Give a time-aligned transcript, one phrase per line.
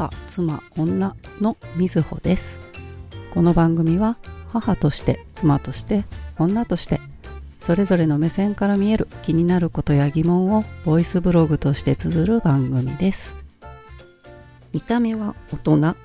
[0.00, 2.58] 母、妻、女のみずほです。
[3.34, 4.16] この番組は
[4.48, 6.06] 母として、妻として、
[6.38, 7.00] 女として、
[7.60, 13.34] それぞれの目線から見える気になることや疑問をボイスブログとして綴る番組です。
[14.72, 15.96] 見た目は大人、頭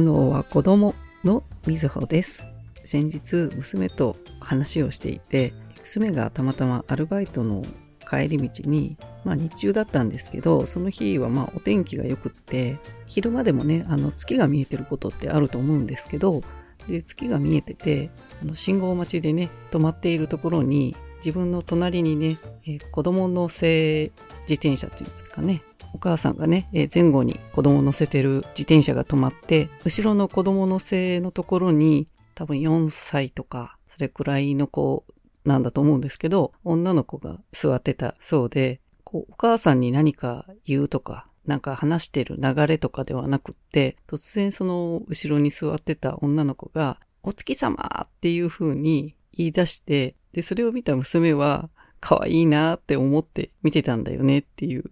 [0.00, 2.46] 脳は子供のみずほです。
[2.86, 7.66] 先日娘と話をしていて、娘がたまたまアルバイトの
[8.08, 16.42] 帰り道に、まあ日中だったんですけど、その日はまあお天気が良くって、昼間でもね、あの月が見えてることってあると思うんですけど、
[16.88, 24.10] で、月が見えてて、あの信号待ちでね、止まっているところに、自分の隣にね、えー子供乗せ
[24.48, 25.62] 自転車っていうんですかね、
[25.94, 35.04] お母さんがね、えー前後に子供乗せてる自転車が止まって、後ろの子供乗せのところに、多分4歳とか、それくらいの子
[35.44, 38.80] なんだと思うんですけど、女の子が座ってたそうで、
[39.12, 51.68] こう、お母さんに何か言うとか、なんか話してる流れとかではなくって、突然その後ろに座ってた女の子が、お月様っていう風に言い出して、で、それを見た娘は、
[52.00, 54.82] 可愛いなって思って見てたんだよねっていう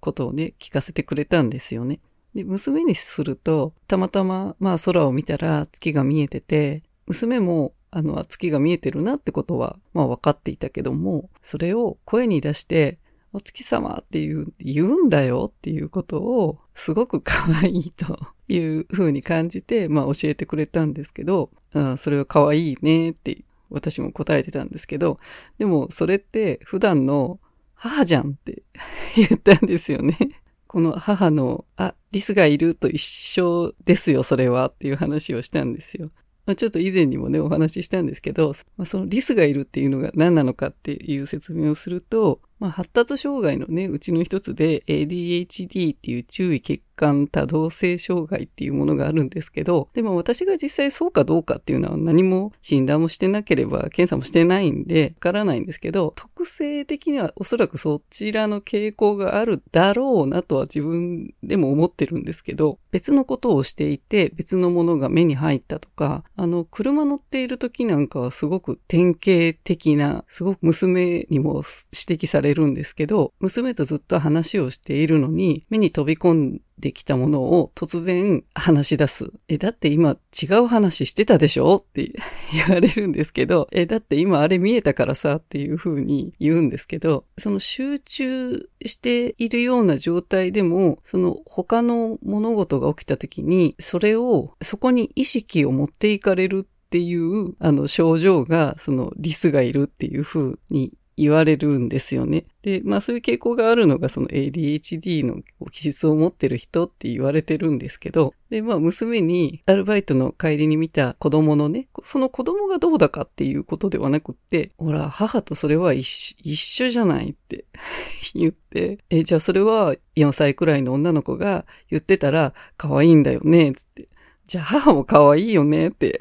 [0.00, 2.00] ことをね、聞かせてくれたんですよね。
[2.34, 12.98] で、娘にすると、たまたま、まあ空を見たら月が見えてて、娘も、あの、月が見えてるなってことは、まあ分かっていたけども、それを声に出して、
[13.32, 25.20] お月様っていう、言うんだよっていうことを、すごく可愛いという風に感じて、 まあ教えてくれたんですけど、うん、それは可愛いねって私も答えてたんですけど、
[25.58, 27.38] でもそれって普段の
[27.74, 28.62] 母じゃんって
[29.16, 30.18] 言ったんですよね。
[30.66, 36.10] この母の、あ、リスがいると一緒ですよ、それはっていう話をしたんですよ。
[36.56, 38.52] ちょっと以前にもね、お話ししたんですけど、
[38.84, 46.82] そのリスがいるっていうのが何なのかっていう説明をすると、まあ、発達障害のね、うちの一つで ADHD っていう注意欠
[47.30, 71.62] 多動性障害っていうものがあるんですけど、でも私が実際そうかどうかっていうのは何も診断もしてなければ検査もしてないんで、わからないんですけど、特性的にはおそらくそちらの傾向があるだろうなとは自分でも思ってるんですけど、別のことをしていて別のものが目に入ったとか、あの、車乗っている時なんかはすごく典型的な、すごく娘にも
[72.08, 79.32] 指摘されるんですけど、娘とずっと話をしているのに、目に飛び込んできたものを突然話し出す。
[79.48, 81.76] え、だって今違う話してたでしょ？
[81.76, 82.12] って
[82.52, 85.36] 言われるんですけど、え、だって今あれ見えたからさ？
[85.36, 102.46] っていう風に言うんですけど、その集中しているような状態でも、その他の物事が起きた時に、それを、そこに意識を持っていかれるっていう、あの症状が、そのリスがいるっていう風に言われるんですよね。
[102.62, 105.40] で、まあそういう傾向があるのがその ADHD の
[105.70, 117.64] 気質を持ってる人って言われてるんですけど、で、まあ娘にアルバイトの帰りに見た子供のね、その子供がどうだかっていうことではなくって、ほら、母とそれは一緒一緒じゃないって
[118.34, 124.08] 言って、え、じゃあそれは4歳くらいの女の子が言ってたら可愛いんだよね、つって。
[124.50, 126.18] じゃあ母も可愛いよねって。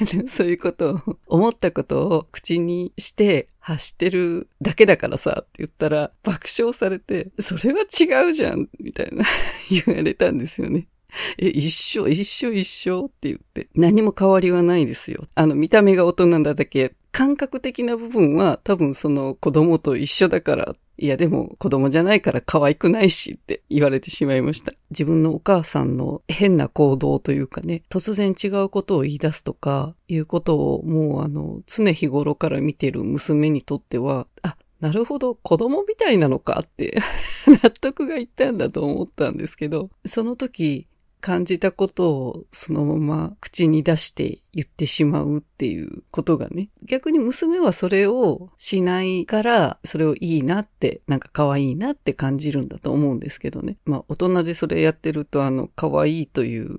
[0.26, 9.22] そういうことを、思ったことを口にして発してるだけだからさって言ったら爆笑されて、それは違うじゃんみたいな
[9.68, 10.88] 言われたんですよね。
[11.38, 13.68] え、一緒、一緒、一緒って言って。
[13.74, 15.24] 何も変わりはないですよ。
[15.34, 16.94] あの、見た目が大人なだけ。
[17.10, 24.72] 感覚的な部分は多分その子供と一緒だから、いやでも子供じゃないから可愛くないしって言われてしまいました。
[24.90, 37.00] 自分のお母さんの変な行動というかね、突然違うことを言い出すとか、いうことをもうあの、常日頃から見てる娘にとっては、あ、なるほど、子供みたいなのかって
[37.64, 40.86] 納得がいったんだと思ったんですけど、その時
[41.20, 46.68] 感じたことをそのまま口に出して言ってしまうっていうことがね。
[46.84, 53.78] 逆に娘はそれをしないから、それをいいなって、なんか可愛いなって感じるんだと思うんですけどね。
[53.84, 56.78] まあ大人でそれやってるとあの可愛いという、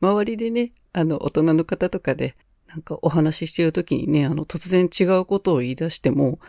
[0.00, 2.36] 周りでね、あの大人の方とかで
[2.68, 6.40] なんかお話ししてる時にね、あの突然違うことを言い出しても、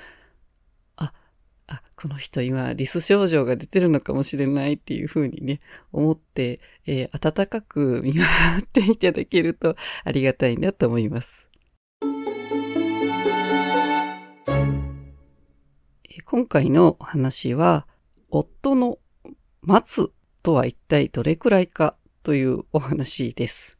[1.67, 8.23] あ、この人今リス症状が出てるのかもしれないっていうふうにね、思って、えー温かく見守
[8.59, 11.49] っていただけるとありがたいなと思います。
[16.25, 17.87] 今回のお話は、
[18.29, 18.99] 夫の
[19.61, 20.11] 待つ
[20.43, 23.79] とは一体どれくらいかというお話です。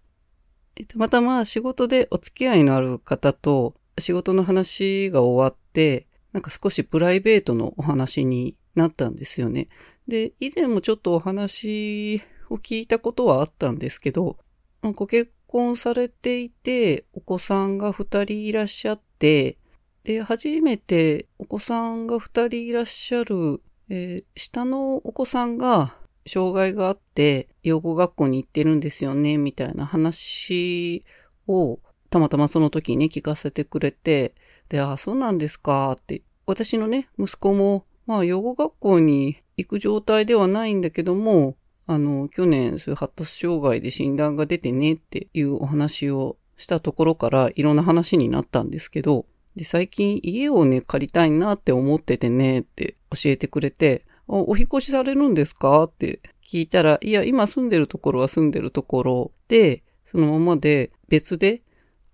[0.76, 9.70] えーたまたま仕事でお付き合いのある方と仕事の話が終わって、なんか少しプライベートのお話になったんですよね。
[10.06, 14.38] で、以前もちょっとお話を聞いたことはあったんですけど、
[14.82, 19.58] ご結婚されていて、お子さんが二人いらっしゃって、
[20.04, 25.96] で、初めてお子さんが二人いらっしゃる、えー、下のお子さんが
[26.28, 31.06] 障害があって、養護学校に行ってるんですよね、みたいな話
[31.48, 31.80] を、
[32.10, 34.36] たまたまその時に聞かせてくれて、
[34.70, 36.22] で、あ、そうなんですか、って。
[36.46, 41.56] 私のね、息子も、まあ、養護学校に行く状態ではないんだけども、
[41.88, 49.26] あの、去年、そういう発達障害で診断が出てねっていうお話をしたところから、いろんな話になったんですけど、
[49.56, 55.84] で、最近家をね、借りたいなって思っててねって教えてくれて、お引越しされるんですか？
[55.84, 61.62] って聞いたら、いや、今住んでるところは住んでるところで、そのままで別で、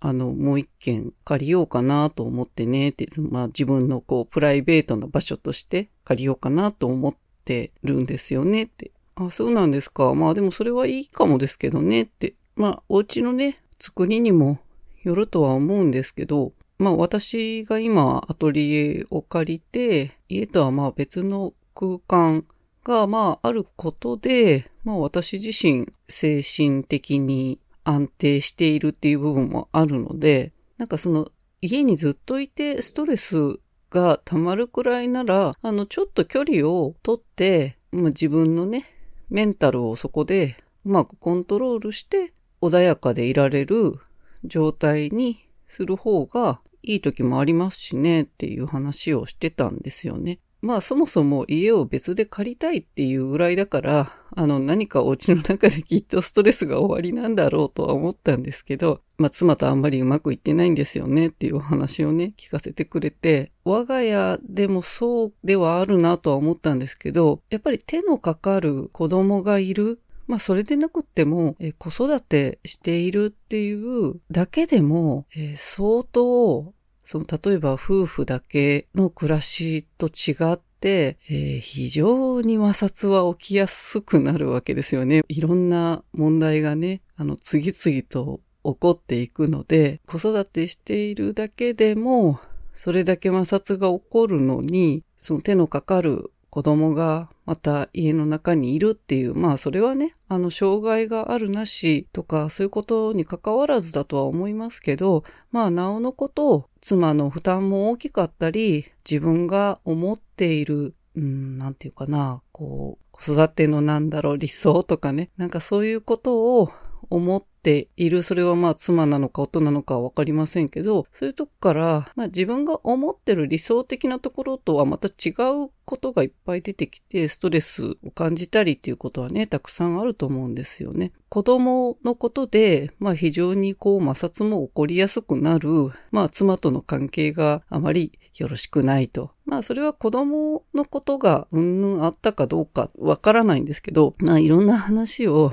[0.04, 8.90] あの、もう一軒借りようかなと思ってねって、まあ自分のこう、プライベートな場所として借りようかなと思ってるんですよねって。
[9.14, 10.12] あ、そうなんですか。
[10.14, 12.34] まあでもそれはいいかもですけどねって。
[12.56, 14.58] まあお家のね、作りにも
[15.04, 22.44] よるとは思うんですけど、まあ私が今アトリエを借りて、家とはまあ別の空間
[22.84, 31.30] が、まあ、あることで、まあ、私自身、精神的に安定しているっていう部分もあるので、なんかその、
[31.60, 33.58] 家にずっといてストレス
[33.90, 38.84] が溜まるくらいなら、あの、ちょっと距離をとって、まあ、自分のね、
[39.28, 43.98] メンタルをそこでうまくコントロールして穏やかでいられる
[44.44, 50.38] 状態にする方がいい時もありますしねっていう話をしてたんですよね。
[50.62, 70.00] まあそもそも家を別で借りたいっていうぐらいだから、あの何かお家の中できっとストレスが終わりなんだろうとは思ったんですけど、まあ妻とあんまりうまくいってないんですよねっていうお話をね、聞かせてくれて、我が家でもそうではあるなとは思ったんですけど、やっぱり手のかかる子供がいる。
[70.28, 76.72] まあそれでなくっても、え子育てしているっていうだけでも、え相当
[77.12, 85.20] その例えば夫婦だけの暮らしと違って、えー、非常に摩擦は起きやすくなるわけですよね。
[85.28, 92.40] いろんな問題がね、あの、次々と起こっていくので、子育てしているだけでも、
[92.72, 116.68] それだけ摩擦が起こるのに、その手のかかる子供がまた家の中にいるっていう、まあそれはね、あの障害があるなしとかそういうことに関わらずだとは思いますけど、まあなおのこと妻の負担も大きかったり、自分が思っている、うん、なんていうかな、こう、子育てのなんだろう理想とかね、なんかそういうことを
[117.10, 125.30] 思っている、それはまあ妻なのか夫なのかはわかりませんけど、そういうとこから、まあ自分が思ってる理想的なところとはまた違
[125.64, 131.12] うことがいっぱい出てきて、ストレスを感じたりっていうことはね、たくさんあると思うんですよね。
[131.28, 135.68] 子供のことで、まあ非常にこう摩擦も起こりやすくなる、
[136.10, 139.30] まあ妻との関係があまりよろしくないと。
[139.44, 145.52] まあそれは子供のことがうんぬんあったかどうかわからないんですけど、まあいろんな話を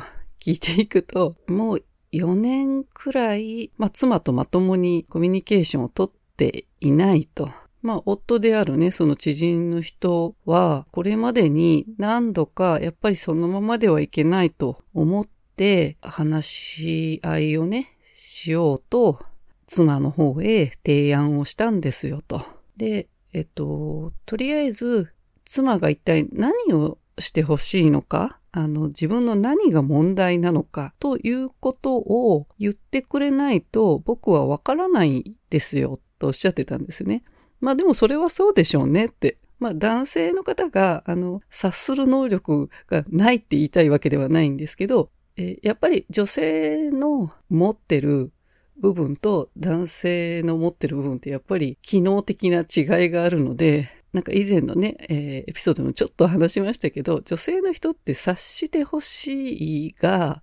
[0.49, 7.51] 聞いていくと、もう4年くらい、まあ、妻とまともにコミュニケーションをとっていないと。
[7.83, 19.19] まあ、夫であるね、その知人の人は、これまでに何度か、やっぱりそのままではいけないと思って、話し合いをね、しようと、
[19.67, 22.43] 妻の方へ提案をしたんですよと。
[22.75, 25.13] で、えっと、とりあえず、
[25.45, 37.23] 妻が一体何をしてほしいのかあの、自分の何が問題なのかということを言ってくれないと僕はわからないですよとおっしゃってたんですね。
[37.61, 39.37] まあでもそれはそうでしょうねって。
[39.59, 48.31] まあ男性の方が、あの、察する能力がないって言いたいわけではないんですけど、えやっぱり女性の持ってる
[48.79, 60.41] 部分と男性の持ってる部分ってやっぱり機能的な違いがあるので、なんか以前のね、えー、エピソードもちょっと話しましたけど、女性の人って察してほしいが、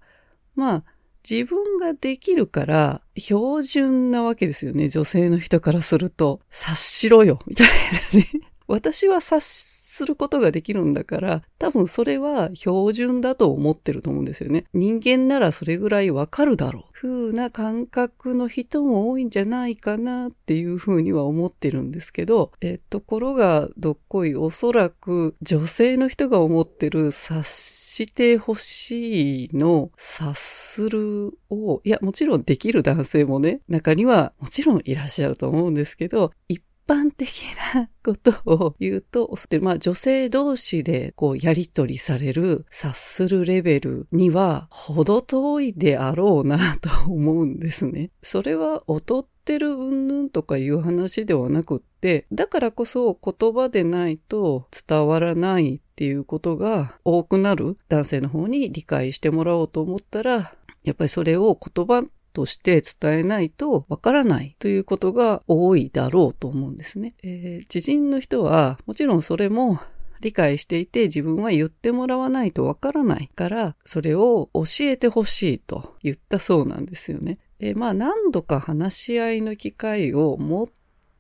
[0.54, 0.85] まあ、
[1.28, 4.88] 自分ができるから標準なわけですよね。
[4.88, 7.66] 女性の人からすると、察しろよ、みたい
[8.12, 8.30] なね。
[8.68, 14.66] 私は察することができるんだから、多分それは標準だと思ってると思うんですよね。
[14.73, 16.86] 人間ならそれぐらいわかるだろう。
[16.98, 37.28] 風な感覚の人も多いんじゃないかなっていうふうには思ってるんですけど、え、ところがどっこいおそらく女性の人が思ってる察してほしいの察するを、いやもちろんできる男性もね、中にはもちろんいらっしゃると思うんですけど、一般的
[37.75, 48.11] なことを言うと、まあ女性同士でこうやりとりされる、察するレベルには程遠いであろうなと思うんですね。
[48.23, 62.05] それは劣ってる云々とかいう話ではなくって、だからこそ言葉でないと伝わらないっていうことが多くなる男性の方に理解してもらおうと思ったら、やっぱりそれを言葉
[62.37, 67.14] として伝えないとわからないということが多いだろうと思うんですね。
[67.23, 69.81] えー、知人の人はもちろんそれも
[70.21, 77.38] 理解していて自分は言ってもらわないとわからないからそれを教えてほしいと言ったそうなんですよね。
[77.59, 80.66] えー、まあ何度か話し合いの機会を持っ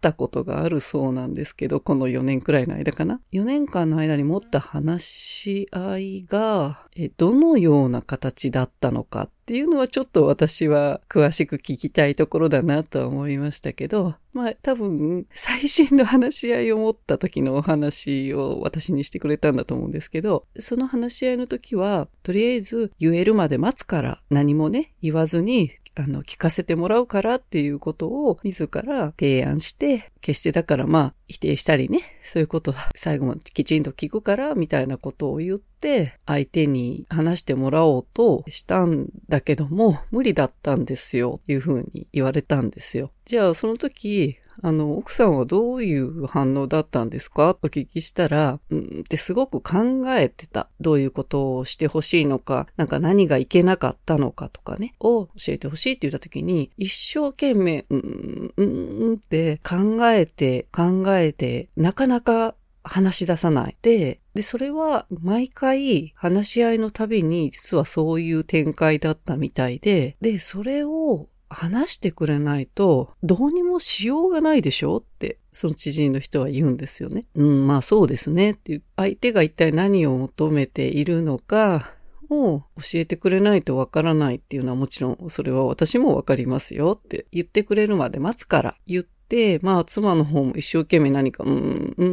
[0.00, 43.10] たことがあるそうなんですけど、この4年くらいの間かな？4年間の間に持った話し合いが、えどのような形だったのかっていうのはちょっと私は詳しく聞きたいところだなとは思いましたけど、まあ多分最新の話し合いを持った時のお話を私にしてくれたんだと思うんですけど、その話し合いの時はとりあえず言えるまで待つから何もね言わずにあの、聞かせてもらうからっていうことを自ら提案して、決してだからまあ、否定したりね、そういうことは最後まできちんと聞くから、みたいなことを言って、相手に話してもらおうとしたんだけども、無理だったんですよ、というふうに言われたんですよ。
[43.24, 47.54] じゃあ、その時、あの、奥さんはどういう反応だったんですか？
[47.54, 50.68] と聞きしたら、うんってすごく考えてた。
[50.80, 58.64] どういうことをしてほしいのか、なんか何がいけなかったのかとかね、を教えてほしいって言った時に、一生懸命、うん、う
[59.10, 63.76] ん、って考えて、考えて、なかなか話し出さない。
[63.82, 77.24] で、で、それは毎回話し合いのたびに実はそういう展開だったみたいで、で、それを話してくれないと、どうにもしようがないでしょって、その知人の人は言うんですよね。
[77.34, 78.82] うん、まあそうですねっていう。
[78.96, 81.92] 相手が一体何を求めているのか、
[82.28, 92.04] を教えてくれないとわからないっていうのはもちろんそれは私もわかりますよって言ってくれるまで待つから言って、まあ妻の方も一生懸命何か、うん、う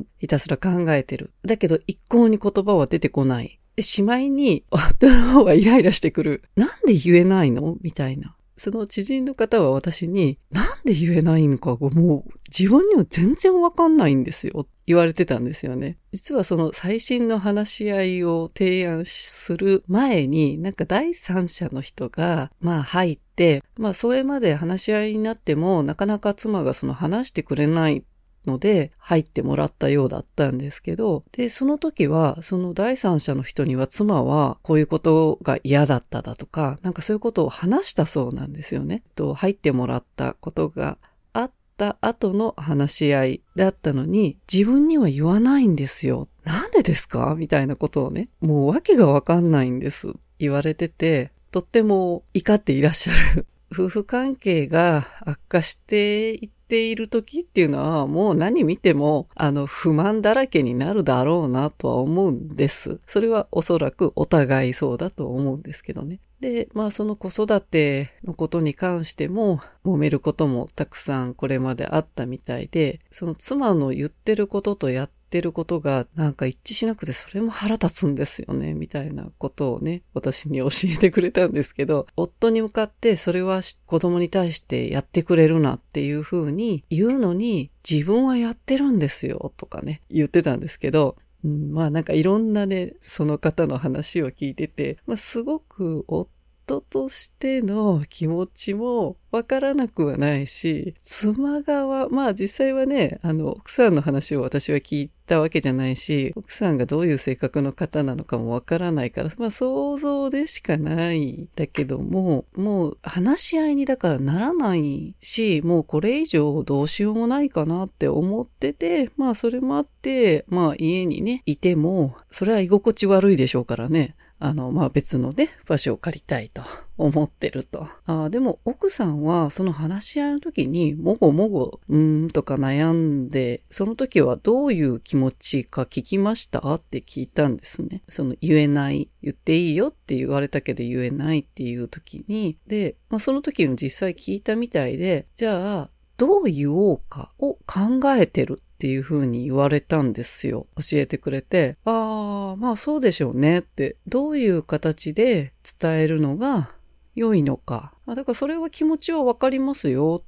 [0.00, 1.32] ん、ひたすら考えてる。
[1.44, 3.60] だけど一向に言葉は出てこない。
[3.76, 6.42] で、しまいに夫の方はイライラしてくる。
[6.56, 7.76] なんで言えないの？
[7.82, 8.34] みたいな。
[8.58, 14.66] その知人の方は私に、なんで言えないのかがもう自分には全然わかんないんですよ。
[14.86, 15.98] 言われてたんですよね。
[16.12, 28.04] 実はその最新の話し合いを提案する前に、なんか第三者の人が、まあ入って、まあそれまで話し合いになっても、なかなか妻がその話してくれない
[28.48, 39.02] ので入ってもらったようだったんですけど、で、その時は、その第三者の人には妻はこういうことが嫌だっただとか、なんかそういうことを話したそうなんですよね。
[39.14, 40.98] と、入ってもらったことが
[41.32, 46.28] あった後の話し合いだったのに、自分には言わないんですよ。
[46.44, 47.34] なんでですか？
[47.36, 50.14] みたいなことをね、もう訳がわかんないんです。
[50.38, 53.46] 言われてて、とっても怒っていらっしゃる。
[53.70, 63.00] 夫婦関係が悪化していっている時っていうのはもう何見てもあの不満だらけになるだろうなとは思うんです。
[63.06, 66.20] それはおそらくお互いそうだと思うんですけどね。
[66.40, 96.30] で、まあその子育てのことに関しても揉めることもたくさんこれまであったみたいで、その妻の言ってることとやっってることがなんか一致しなくてそれも腹立つんですよね、みたいなことをね、私に教えてくれたんですけど、夫に向かってそれは子供に対してやってくれるなっていう風に言うのに自分はやってるんですよとかね、言ってたんですけど、うん、まあなんかいろんなね、その方の話を聞いてて、まあすごく夫
[96.68, 124.16] 人としての気持ちもわからなくはないし、妻側、まあ実際はね、あの、奥さんの話を私は聞いたわけじゃないし、奥さんがどういう性格の方なのかもわからないから、まあ想像でしかないだけども、もう話し合いにだからならないし、もうこれ以上どうしようもないかなって思ってて、まあそれもあって、まあ家にね、いても、それは居心地悪いでしょうからね。
[124.40, 126.62] あの、まあ、別のね、場所を借りたいと
[126.96, 127.88] 思ってると。
[128.06, 138.02] ああでも、奥さんはその話し合いの時に、もごもご、うーんとか悩んで、その時はどういう気持ちか聞きましたって聞いたんですね。
[138.08, 150.68] その言えない、言っていいよって言われたけど言えないっていう時に、で、まあ、その時の実際聞いたみたいで、じゃあ、どう言おうかを考えてるっていう風に言われたんですよ。
[150.76, 156.70] 教えてくれて、ああ、まあそうでしょうねって、どういう形で伝えるのが
[157.16, 157.92] 良いのか。
[158.06, 160.22] だからそれは気持ちはわかりますよ。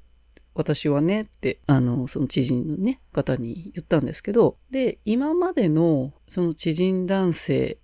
[0.53, 7.77] 私はねって、あの、その知人のね、方に言ったんですけど、で、今までのその知人男性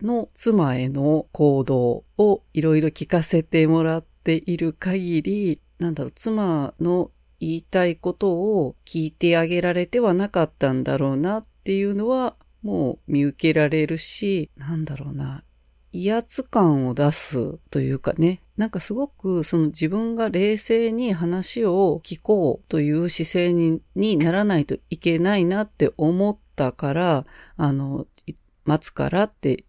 [0.00, 15.44] の妻への行動をいろいろ聞かせてもらっている限り、なんだろう、妻の言いたいことを聞いてあげられてはなかったんだろうなっていうのは、もう見受けられるし、なんだろうな、
[15.92, 27.26] 威圧感を出すというかね、なんかすごくその自分が冷静に話を聞こうという姿勢ににならないといけないなって思ったから、
[27.56, 28.06] あの、
[28.64, 29.64] 待つからって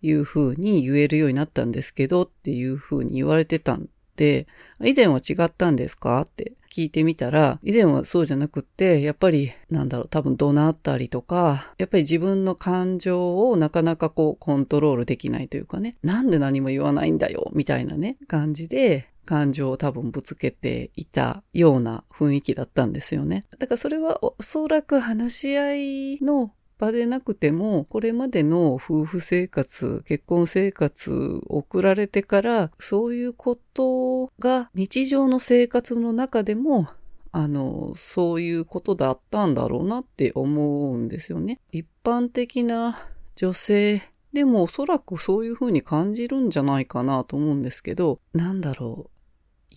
[0.00, 4.46] いう風に言えるようになったんですけどっていう風に言われてたんで、
[4.82, 6.20] 以前は違ったんですか？
[6.20, 23.44] って聞いてみたら、以前はそうじゃなくって、やっぱり、なんだろう、多分怒鳴ったりとか、やっぱり自分の感情をなかなかこうコントロールできないというかね、なんで何も言わないんだよ、みたいなね、感じで、感情を多分ぶつけていたような雰囲気だったんですよね。
[23.58, 25.74] だからそれはおそらく話し合
[26.14, 31.12] いの場でなくても、これまでの夫婦生活、結婚生活
[31.48, 36.88] を送られてから、そういうことが日常の生活の中でも、
[37.32, 41.60] あの、そういうことだったんだろうなって思うんですよね。
[41.72, 43.06] 一般的な
[43.36, 49.10] 女性でもおそらくそういうふうに感じるんじゃないかなと思うんですけど、なんだろう。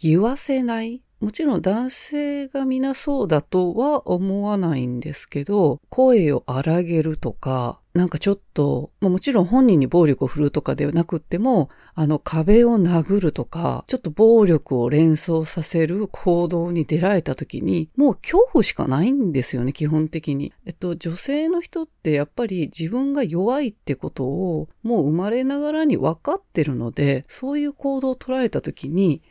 [0.01, 20.53] 言わせないもちろん男性が皆そうだとは思わないんですけど、声を荒げるとか、なんかちょっと、もちろん本人に暴力を振るとかではなくっても、あの壁を殴るとか、ちょっと暴力を連想させる行動に出られた時に、もう恐怖しかないんですよね、基本的に。
[20.65, 29.21] えっと、女性の人ってやっぱり自分が弱いってことを、もう生まれながらに分かってるので、そういう行動を取られた時に、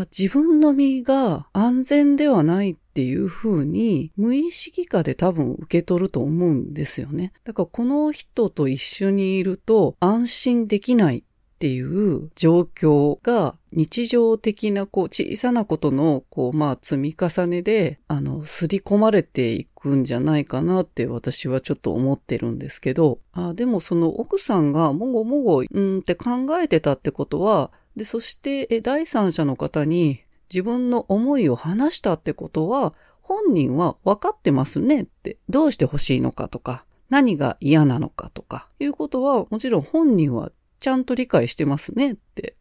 [0.00, 7.32] あ、自分の身が安全ではないっていう風に無意識化で多分受け取ると思うんですよね。
[7.44, 30.20] だからこの人と一緒にいると安心できないっていう状況が日常的なこう小さなことのこうまあ積み重ねであの刷り込まれていくんじゃないかなって私はちょっと思ってるんですけど、あでもその奥さんがもごもごうんって考えてたってことはで、そして、え第三者の方に
[30.52, 42.56] 自分の思いを話したってことは、本人は分かってますねって、どうして欲しいのかとか、何が嫌なのかとか、いうことは、もちろん本人はちゃんと理解してますねって。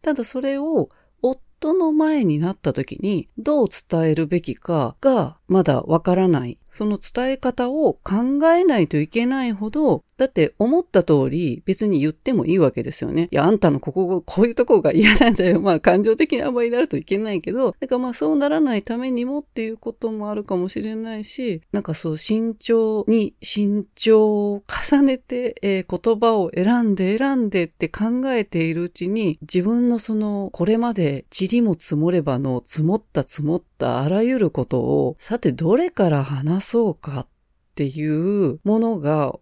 [0.00, 0.88] ただそれを、
[1.20, 6.58] 夫の前になった時に、どう伝えるべきかが、まだ分からない。
[6.72, 13.28] その伝え方を考えないといけないほど、だって思った通り別に言ってもいいわけですよね。
[13.30, 15.60] いや、あんたのここ、こういうとこが嫌なんだよ。
[15.60, 37.26] まあ感情的なあんまりなるといけないけど、だからまあそうならないためにもっていうこともあるかもしれないし、なんかそう慎重に慎重を重ねて、えー言葉を選んで選んでって考えているうちに、自分のその、これまで塵も積もればの積もった積もったあらゆることを、さてどれから話そうかっ
[37.74, 39.34] ていうものが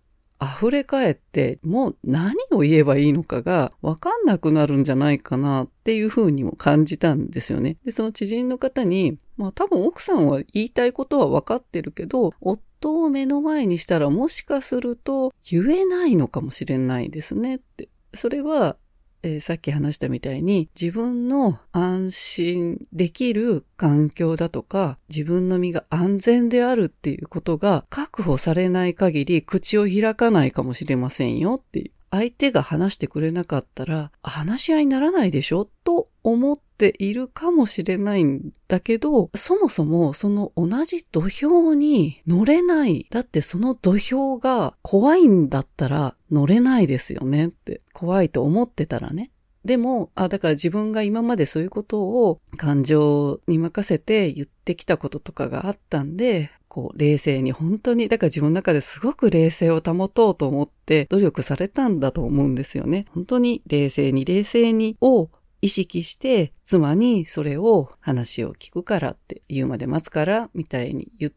[0.43, 7.77] 溢れ返って、もう何を言えばいいのかがわかんなくなるんじゃないかなっていうふうにも感じたんですよね。
[7.85, 17.91] で、その知人の方に、まあ多分奥さんは言いたいことはわかってるけど、夫を目の前にしたらもしかすると言えないのかもしれないですねって。
[18.15, 18.77] それは
[19.23, 31.91] えーさっき話したみたいに自分の安心できる環境だとか自分の身が安全であるっていうことが確保されない限り口を開かないかもしれませんよっていう。
[32.11, 43.07] 相手が話してくれなかったら話し合いにならないでしょと思っているかもしれないんだけど、そもそもその同じ土俵に乗れない。
[43.11, 47.81] だってその土俵が怖いんだったら乗れないですよねって。
[47.93, 49.31] 怖いと思ってたらね。
[49.65, 63.07] でも、あ、だから自分が今までそういうことを感情に任せて言ってきたこととかがあったんで、こう、冷静に本当に、だから自分の中ですごく冷静を保とうと思って努力されたんだと思うんですよね。
[63.11, 65.31] 本当に冷静に冷静にを
[65.61, 71.33] 意識して、妻にそれを話を聞くからって言うまで待つから、みたいに言っ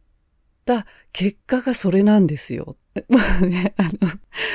[0.66, 2.78] た結果がそれなんですよ。
[3.10, 3.90] まあね、あ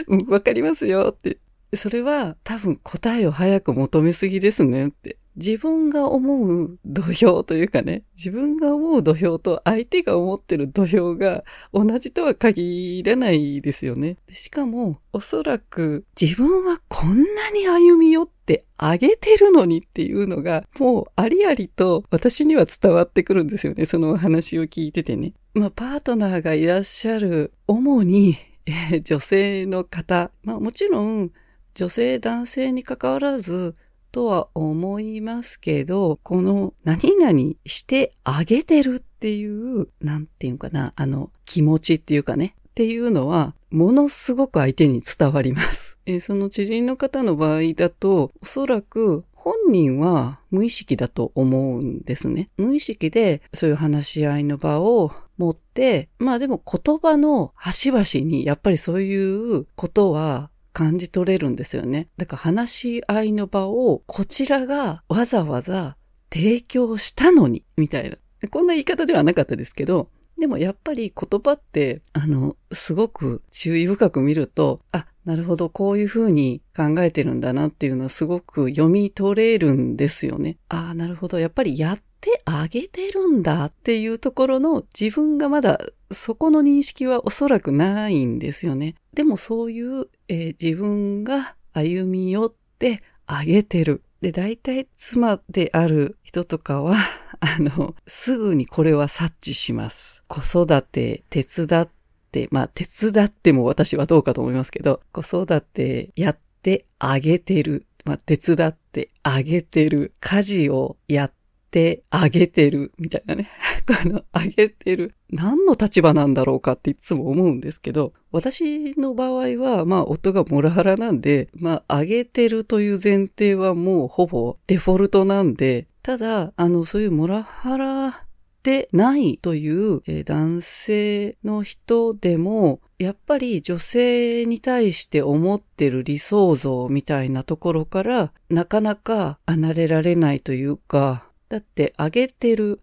[0.06, 1.38] の、わかりますよって。
[1.74, 5.18] それは多分答えを早く求めすぎですねって。
[5.38, 14.16] 自分が思う土俵というかね、自分が思う土俵と相手が思ってる土俵が同じとは限らないですよね。
[14.32, 23.86] しかも、おそらく自分はこんなに歩み寄ってあげてるのにっていうのが、もうありありと私には伝わってくるんですよね。
[23.86, 25.34] その話を聞いててね。
[25.54, 30.32] まあ、パートナーがいらっしゃる、主に、えー、女性の方。
[30.42, 31.30] まあ、もちろん、
[31.74, 33.76] 女性男性に関わらず、
[34.10, 45.98] とは思いますけど、この何々してあげてるっていう、なんていうかな、あの気持ちっていうかね、っていうのは、ものすごく相手に伝わります。
[46.06, 52.50] えその知人の方の場合だと、おそらく本人は無意識だと思うんですね。
[52.56, 59.16] 無意識でそういう話し合いの場を持って、まあでも言葉の端々にやっぱりそうい
[59.56, 62.06] うことは感じ取れるんですよね。
[62.18, 65.96] だから話し合いの場をこちらがわざわざ
[66.32, 68.16] 提供したのに、みたいな。
[68.48, 80.58] こんな言い方ではなかったですけど、でもやっぱり言葉って、あの、すごく注意深く見ると、あ、なるほど、こういうふうに考えてるんだなっていうのはすごく読み取れるんですよね。
[80.68, 85.80] ああ、なるほど、やっぱりやってあげてるんだっていうところの自分がまだ
[86.12, 88.94] そこの認識はおそらくないんですよね。
[89.12, 94.02] でもそういう、えー、自分が歩み寄ってあげてる。
[94.20, 96.96] で、大体妻である人とかは、
[97.40, 100.24] あの、すぐにこれは察知します。
[100.26, 101.88] 子育て手伝っ
[102.32, 107.86] て、まあ手伝っても私はどうかと思いますけど、子育てやってあげてる。
[108.04, 110.14] まあ手伝ってあげてる。
[110.20, 111.32] 家事をやっ
[111.70, 112.92] てあげてる。
[112.98, 113.48] みたいなね。
[114.02, 115.14] あの、あげてる。
[115.30, 128.24] 何の立場なんだろうかっていつも思うんですけど、私の場合は、まあ、夫がモラハラなんで、まあ、あげてるという前提はもうほぼデフォルトなんで、ただ、あの、そういうモラハラ
[128.62, 142.80] でないという、え男性の人でも、やっぱり女性に対して思ってる理想像みたいなところから、なかなか離れられないというか、だってあげてる、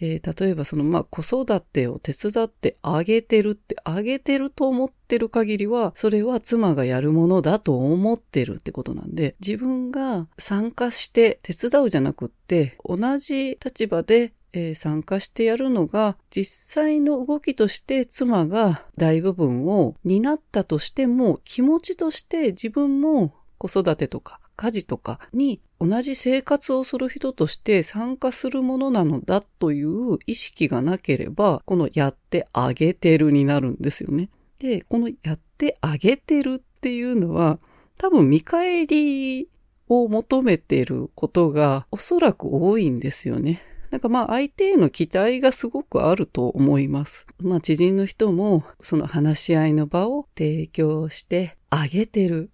[0.00, 34.30] えー、例えばそのまあ子育てを手伝ってあげてるってあげてると思ってる限りはそれは妻がやるものだと思ってるってことなんで自分が参加して手伝うじゃなくって同じ立場でえ、参加してやるのが実際の動きとして妻が大部分を担ったとしても気持ちとして自分も子育てとか家事とかに同じ生活をする人として参加するものなのだという意識がなければ、このやってあげてるになるんですよね。
[34.58, 37.58] で、このやってあげてるっていうのは、
[37.98, 39.48] 多分見返り
[39.88, 43.62] を求めていることがおそらく多いんですよね。
[43.90, 47.26] なんかまあ相手への期待がすごくあると思います。
[47.40, 52.50] まあ知人の人もその話し合いの場を提供してあげてる。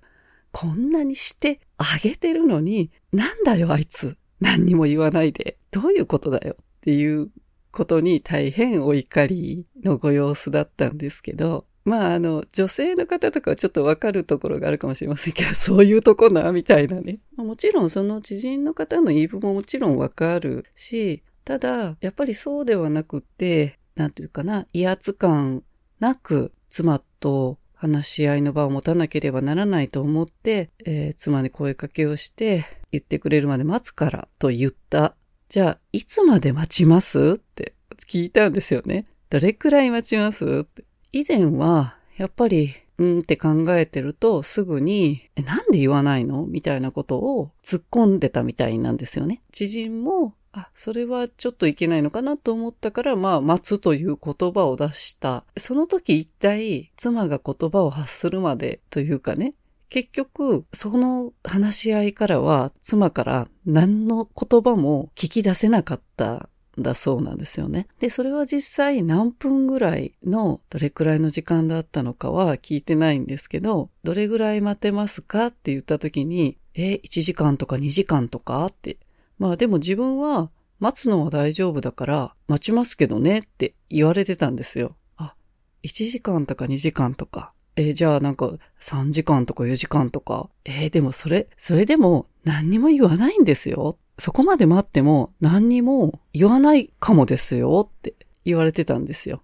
[0.52, 4.16] こんなにしてあげてるのに、なんだよあいつ。
[4.40, 5.56] 何にも言わないで。
[5.70, 7.30] どういうことだよっていう
[7.70, 17.18] ことに大変お怒りのご様子だったんですけど、まああの、女性の方とかはちょっとわかるところがあるかもしれませんけど、そういうとこな、みたいなね。
[17.36, 25.64] もちろんその知人の方の言い分ももちろんわかるし、ただ、やっぱりそうではなくて、なんていうかな、威圧感
[25.98, 35.16] なく妻と話し合いの場を持たなければならないと思って、えー、妻に声かけをして、言ってくれるまで待つからと言った。
[35.48, 37.38] じゃあ、いつまで待ちます？
[37.38, 37.74] って
[38.08, 39.06] 聞いたんですよね。
[39.30, 40.60] どれくらい待ちます？
[40.60, 40.84] って。
[41.10, 46.46] 以前は、やっぱり、うんって考えてると、すぐに、え、なんで言わないの？
[46.46, 49.42] みたいなことを突っ込んでたみたいなんですよね。
[49.50, 55.44] 知人も、あ、それはちょっといけないのかなと思ったから、まあ、待つという言葉を出した。
[55.56, 59.54] その時一体、妻が言葉を発するまでというかね、
[59.88, 67.88] 結局、その話し合いからは、妻から何の言葉も聞き出せなかったんだそうなんですよね。
[67.98, 78.96] で、それは実際何分ぐらいの、どれくらいの時間だったのかは聞いてないんですけど、どれぐらい待てますかって言った時に、え、1時間とか2時間とかって
[79.42, 84.94] まあでも自分は待つのは大丈夫だから待ちますけどねって言われてたんですよ。
[85.16, 85.34] あ、
[85.82, 87.52] 1時間とか2時間とか。
[87.74, 90.48] えー、じゃあなんか3時間とか4時間とか。
[90.64, 93.98] えー、でもそれ、それでも何にも言わないんですよ。
[94.16, 99.42] そこまで待っても何にも言わないかもですよって言われてたんですよ。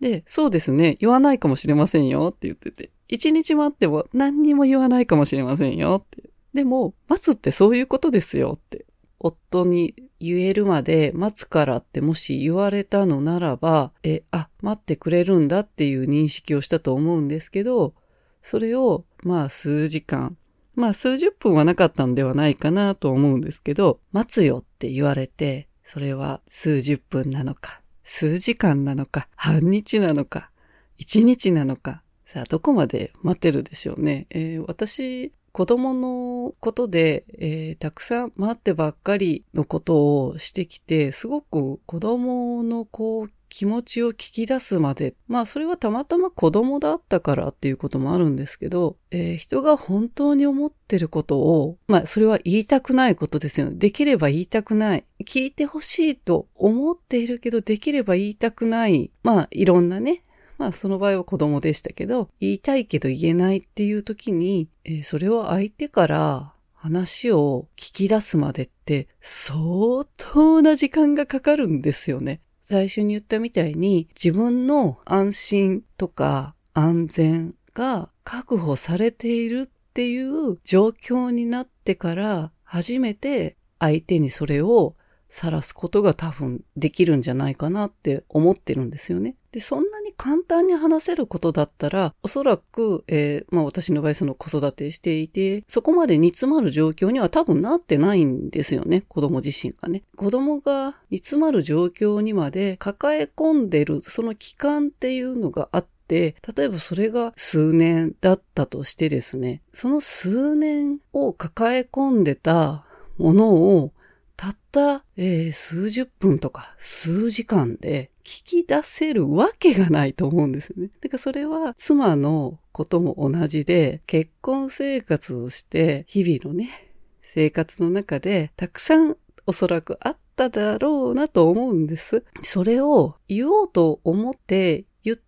[0.00, 2.90] で、そうですね、言わないかもしれませんよって言ってて。
[3.10, 6.30] 1日待っても何にも言わないかもしれませんよって。
[6.54, 8.86] でも、待つってそういうことですよって
[9.18, 17.94] 夫に言えるまで待つからってもし言われたのならば、え、あ、待ってくれるんだっていう認識をしたと思うんですけど、
[18.42, 20.36] それをまあ数時間、
[20.74, 30.50] まあ数十分はなかったんではないかなと思うんですけど、待つよって言われて、それは数十分なのか、数時間なのか、半日なのか、
[30.98, 34.26] 一日なのか、さあどこまで待てるでしょうね。
[34.30, 53.76] えー、私、子供のことで、えー、たくさん待ってばっかりのことをしてきて、すごく子供のこう気持ちを聞き出すまで、まあそれはたまたま子供だったからっていうこともあるんですけど、えー、人が本当に思ってることを、まあそれは言いたくないことですよね。
[53.78, 55.06] できれば言いたくない。
[55.24, 59.10] 聞いてほしいと思っているけど、できれば言いたくない。
[59.22, 60.22] まあいろんなね、
[60.58, 72.40] まあその場合は子供でしたけど、言いたいけど言えないっていう時に、えー、それを相手から話を聞き出すまでって相当な時間がかかるんですよね。
[72.62, 84.96] 最初に言ったみたいに自分の安心とか安全が確保されているっていう状況になってから初めて相手にそれを
[85.28, 89.36] 晒すことが多分できるんじゃないかなって思ってるんですよね。
[89.56, 99.04] で、そんなに簡単に話せることだったら、おそらく、えー、まあ私の場合その子育てしていて、そこまで煮詰まる状況には多分なってないんですよね。
[99.08, 100.02] 子供自身がね。
[100.14, 112.84] 子供が煮詰まる状況にまで抱え込んでる、その期間っていうのがあって、例えばそれが数年だったとしてですね、その数年を抱え込んでた
[113.16, 113.92] ものを
[114.36, 120.90] たった、えー、数十分とか数時間で聞き出せるわけがないと思うんですよね。
[121.00, 126.92] だからそれは妻のことも同じで、結婚生活をして日々のね、
[127.34, 132.24] 生活の中でたくさんおそらくあっただろうなと思うんです。
[132.42, 134.84] それを言おうと思って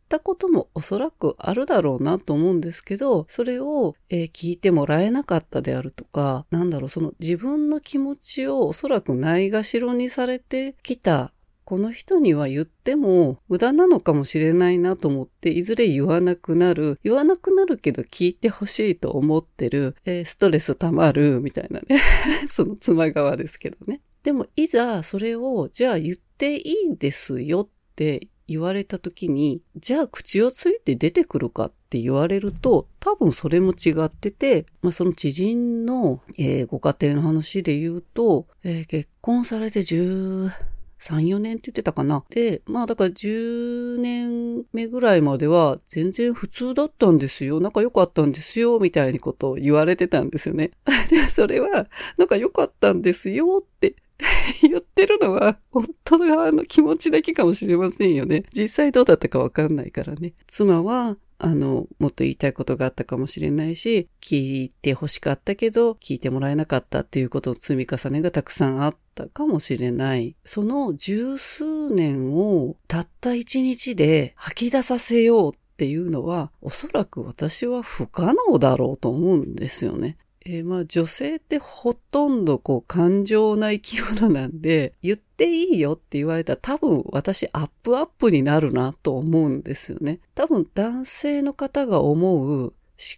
[0.09, 11.33] ったこともおそらくあるだろうなと思うんですけど、それを、えー、聞いてもらえなかったであるとか、なんだろう、その自分の気持ちをおそらくないがしろにされてきた
[11.69, 16.99] この人には言っても無駄なのかもしれないなと思って、いずれ言わなくなる。
[17.05, 19.95] 言わなくなるけど聞いてほしいと思ってる。
[20.07, 22.01] えー、ストレス溜まる、みたいなね。
[22.51, 24.01] その妻側ですけどね。
[24.23, 40.51] でもいざそれを、じゃあ言っていいですよって言われた時に、じゃあ口をついて出てくるかって言われると、多分それも違ってて、まあ、その知人の、えー、ご家庭の話で言うと、えー、結婚されて10、
[40.99, 42.25] 3、4年って言ってたかな。
[42.31, 47.61] で、まあだから10年目ぐらいまでは全然普通だったんですよ。
[47.61, 48.79] 仲良かったんですよ。
[48.81, 50.73] みたいなことを言われてたんですよね。
[51.31, 53.95] それは仲良かったんですよって
[54.63, 58.45] 言ってるのは、夫側の気持ちだけかもしれませんよね。
[58.53, 60.35] 実際どうだったかわかんないからね。
[60.47, 70.35] 妻は、あの、もっと言いたいことがあったかもしれないし、聞いて欲しかったけど、聞いてもらえなかったっていうことの積み重ねがたくさんあったかもしれない。
[70.45, 80.17] その十数年をたった一日で吐き出させようっていうのは、おそらく私は不可能だろうと思うんですよね。
[80.51, 90.21] えー、まあ女性ってほとんどこう感情な生き物なんで、 言っていいよって言われたら多分私アップアップになるなと思うんですよね。
[90.35, 92.73] 多分男性の方が思う思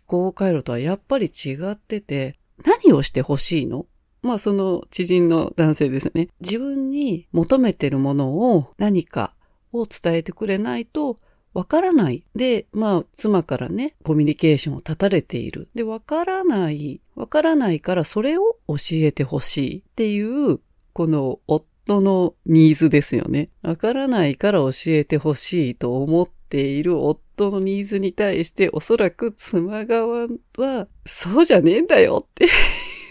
[0.07, 3.87] 考回路とはやっぱり違ってて、何をしてほしいの？
[4.23, 6.31] まあその知人の男性ですね。
[6.41, 9.37] 自分に求めてるものを何か
[9.73, 11.21] を伝えてくれないと
[11.53, 12.25] わからない。
[12.35, 15.69] で、まあ、妻からね、コミュニケーションを立たれている。
[15.75, 17.01] で、わからない。
[17.21, 20.59] わからないからそれを教えてほしいっていう、
[20.95, 23.51] この夫のニーズですよね。
[23.61, 32.47] わからないから教えてほしいと思っている夫のニーズに対して、おそらく妻側は、そうじゃねえんだよって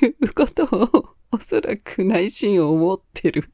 [0.06, 3.52] いうことを、おそらく内心を思ってる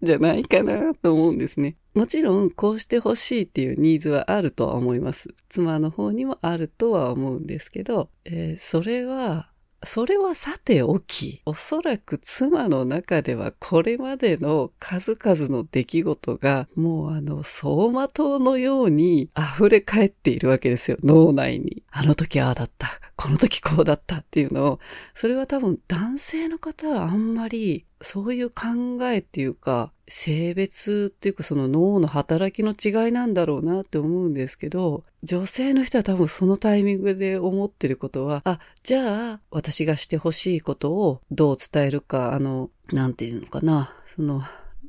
[0.00, 1.76] じゃないかなと思うんですね。
[1.94, 5.34] もちろんこうしてほしいっていうニーズはあるとは思います。
[5.48, 9.50] 妻の方にもあるとは思うんですけど、えー、それは
[9.84, 21.84] それはさておき、おそらく妻の中ではこれまでの数々の出来事がもうあの走馬灯のように溢れ返っているわけですよ、脳内に。
[21.90, 22.88] あの時ああだった。
[23.14, 24.80] この時こうだったっていうのを、
[25.14, 28.64] それは多分男性の方はあんまりそういう考
[29.06, 44.42] えっていうか、性別っていうかその脳の働きの違いなんだろうなって思うんですけど、女性の人は多分そのタイミングで思ってることは、あ、じゃあ私がしてほしいことをどう伝えるか、あの、なんていうのかな、その、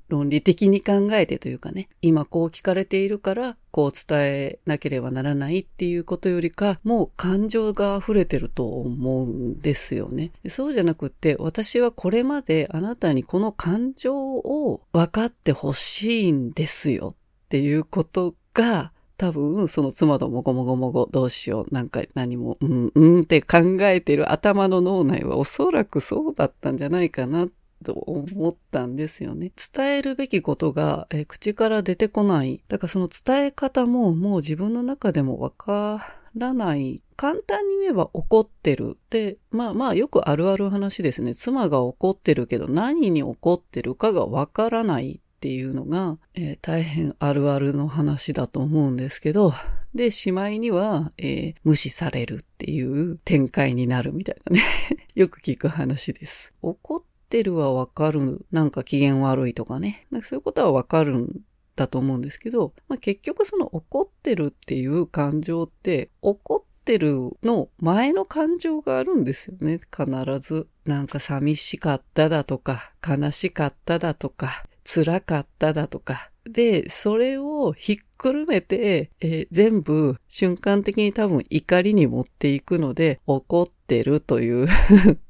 [0.10, 10.32] 論理的に考えてというかね、今こう聞かれているからこう伝えなければならないっていうことよりか、もう感情が溢れてると思うんですよね。
[10.48, 27.48] そうじゃなくって、私はこれまであなたにこの感情を分かってほしいんですよっていうことが、多分、その妻ともごもごもごどうしよう、なんか何も、うん、うんって考えてる頭の脳内はおそらくそうだったんじゃないかな
[27.84, 29.52] と思ったんですよね。
[29.74, 32.64] 伝えるべきことが、え口から出てこない。
[32.68, 37.02] だからその伝え方ももう自分の中でもわからない。
[37.16, 38.98] 簡単に言えば怒ってる。
[39.10, 41.36] で、まあまあよくあるある話ですね。
[41.36, 49.54] 妻が怒ってるけど何に怒ってるかがわからないっていうのが、えー、大変あるあるの話だと思うんですけど、
[49.96, 54.62] で、しまいには、えー、無視されるっていう展開になるみたいなね
[55.16, 56.54] よく聞く話です。
[56.62, 58.44] 怒っってるはわかる。
[58.52, 60.08] なんか機嫌悪いとかね。
[60.10, 61.42] なんかそういうことはわかるん
[61.76, 69.80] だと思うんですけど、まあ、結局その怒ってるっていう感情って、怒ってるの前の感情があるんですよね。
[69.96, 70.68] 必ず。
[70.86, 76.32] なんか寂しかっただとか、悲しかっただとか、辛かっただとか。
[76.50, 84.68] で、それをひっくるめて、えー、全部瞬間的に多分怒りに持っていくので、怒ってるという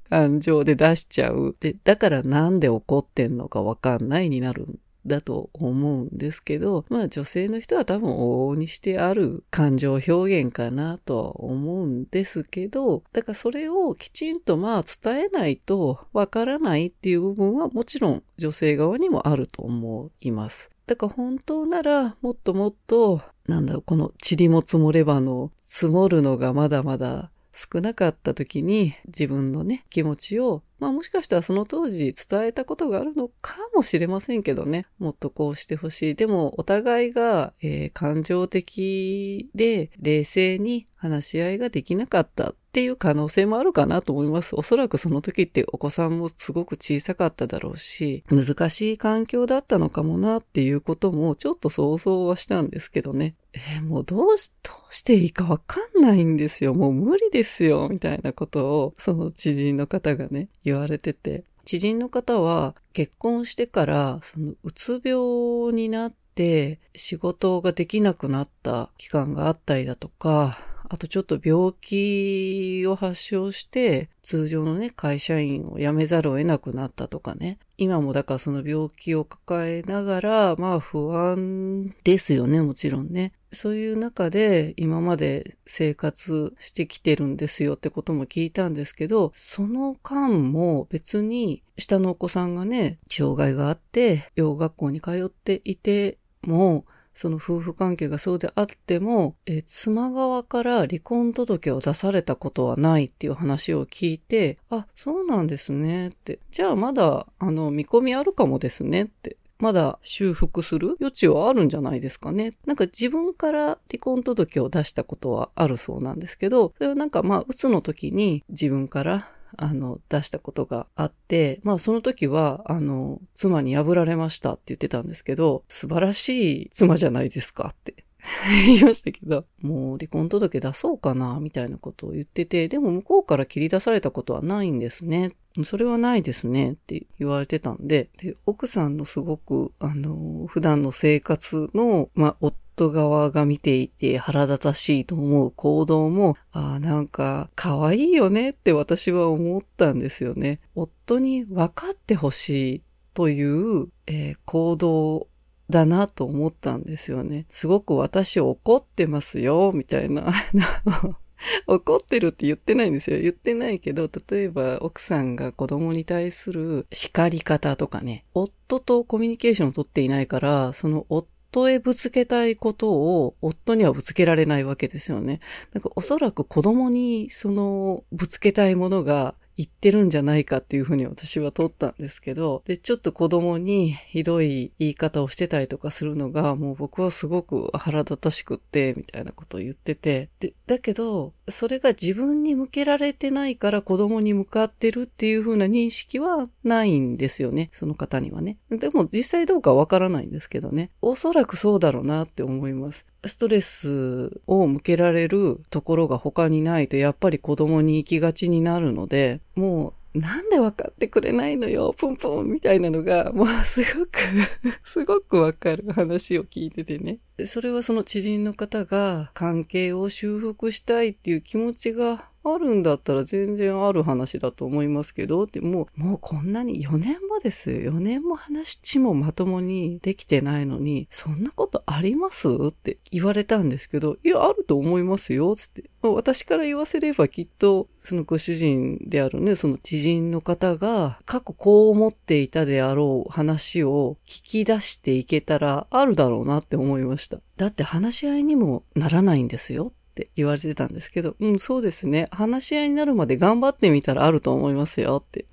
[0.09, 1.55] 感情で出しちゃう。
[1.59, 20.69] で、だからなんで怒ってんのかわかんないになるんだと思うんですけど、まあ女性の人は多分往々にしてある感情表現かなとは思うんですけど、だからそれをきちんとまあ伝えないとわからないっていう部分はもちろん女性側にもあると思います。
[20.85, 34.85] だから本当ならもっともっと、なんだろう、この塵も積もればの積もるのがまだまだ少なかった時に自分のね、気持ちをまあもしかしたらその当時伝えたことがあるのかもしれませんけどね。
[34.97, 36.15] もっとこうしてほしい。
[36.15, 44.55] でもお互いが、えー、感情的で冷静に話し合いができなかったっていう可能性もあるかなと思います。
[44.55, 53.35] おそらくその時ってお子さんもすごく小さかっただろうし、難しい環境だったのかもなっていうこともちょっと想像はしたんですけどね。
[53.53, 56.73] えー、もうどうし、どうしていいかわかんないんですよ。
[56.73, 57.87] もう無理ですよ。
[57.89, 61.43] みたいなことを、その知人の方がね、言われてて。
[61.69, 70.57] 知人の方は結婚してからそのうつ病になって仕事ができなくなった期間があったりだとか、
[70.91, 77.59] あとちょっと病気を発症して、通常のね、会社員を辞めざるを得なくなったとかね。
[77.77, 83.33] 今もだからその病気を抱えながら、まあ不安ですよね、もちろんね。
[83.51, 96.85] そういう中で今まで生活してきてるんですよってことも聞いたんですけど、その間も別に下のお子さんがね、障害があって、養学校に通っていても、
[97.19, 106.39] その夫婦関係がそうであっても、え妻側から離婚届を出されたことはないっていう話を聞いて、あ、そうなんですねって。
[106.49, 109.35] じゃあまだ、あの、見込みあるかもですねって。
[109.59, 110.95] まだ修復する？
[110.99, 112.53] 余地はあるんじゃないですかね。
[112.65, 128.05] なんか自分から離婚届を出したことはあるそうなんですけど、それはなんかまあ、うつの時に自分からあの、出したことがあって、まあその時は、あの、妻に破られましたって言ってたんですけど、素晴らしい妻じゃないですかって
[128.67, 135.31] 言いましたけど、もう離婚届出そうかな、みたいなことを言ってて、でも向こうから切り出されたことはないんですね。
[135.65, 150.59] それはないですねって言われてたんで、で奥さんのすごく、あの、普段の生活の、まあ、夫側が見ていて腹立たしいと思う行動も、ああ、なんか、可愛いよねって私は思ったんですよね。
[150.75, 155.27] 夫に分かってほしいという、えー、行動
[155.69, 157.45] だなと思ったんですよね。
[157.49, 160.33] すごく私怒ってますよ、みたいな。
[161.67, 163.19] 怒ってるって言ってないんですよ。
[163.19, 175.39] 言ってないけど、例えば奥さんが子供に対する叱り方とかね、夫とコミュニケーションをとっていないから、その夫夫へぶつけたいことを夫にはぶつけられないわけですよね。
[175.73, 197.69] なんかおそらく子供にそのぶつけたいものが言ってるんじゃないかっていうふうに私は取ったんですけど、で、ちょっと子供にひどい言い方をしてたりとかするのが、もう僕はすごく腹立たしくって、みたいなことを言ってて、で、だけど、それが自分に向けられてないから子供に向かってるっていう風な認識はないんですよね。
[197.73, 198.59] その方にはね。
[198.69, 200.91] でも実際どうかわからないんですけどね。
[201.01, 203.07] おそらくそうだろうなって思います。
[203.25, 214.19] ストレスを向けられるところが他にないとやっぱり子供に行きがちになるので、もうなんで分かってくれないのよ、プンプンみたいなのが、もうすごく
[214.85, 217.19] すごく分かる話を聞いててね。
[217.45, 227.91] それはその知人の方が関係を修復したいっていう気持ちがあるんだったら全然ある話だと思いますけど、ってもう、もうこんなに4年もですよ。
[227.91, 232.47] 4年も話もまともにできてないのに、そんなことあります？
[232.69, 235.89] って言われたんですけど、いや、あると思いますよ、つって。
[236.01, 247.39] 私から言わせればきっと、そのご主人であるね、その知人の方が、過去こう思っていたであろう話を聞き出していけたらあるだろうなって思いました。
[247.57, 249.91] だって話し合いにもならないんですよ。
[250.19, 252.27] って言われてたんですけど、うん、そうですね。
[252.31, 255.45] 話し合いになるまで頑張ってみたらあると思いますよって。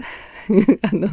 [0.83, 1.09] あの、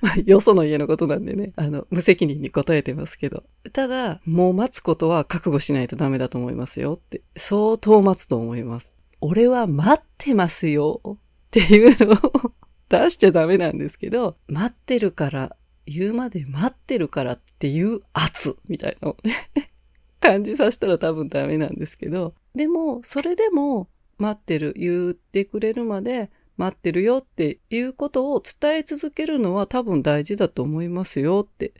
[0.00, 3.44] まあ、よその家のことなんでね、あの、無責任に答えてますけど。
[3.72, 7.22] ただ、もう待つことは覚悟しないとダメだと思いますよって。
[7.36, 8.94] 相当待つと思います。
[9.20, 11.16] 俺は待ってますよっ
[11.52, 12.52] ていうのを
[12.88, 19.50] 出しちゃダメなんですけど、待ってるから、言うまで待ってるからっていう圧みたいなのをね
[20.20, 23.88] 感じさせたら多分ダメなんですけど、でも、それでも
[24.18, 31.72] 待ってる、言ってくれるまで待ってるよっていうことを伝え続けるのは多分大事だと思いますよって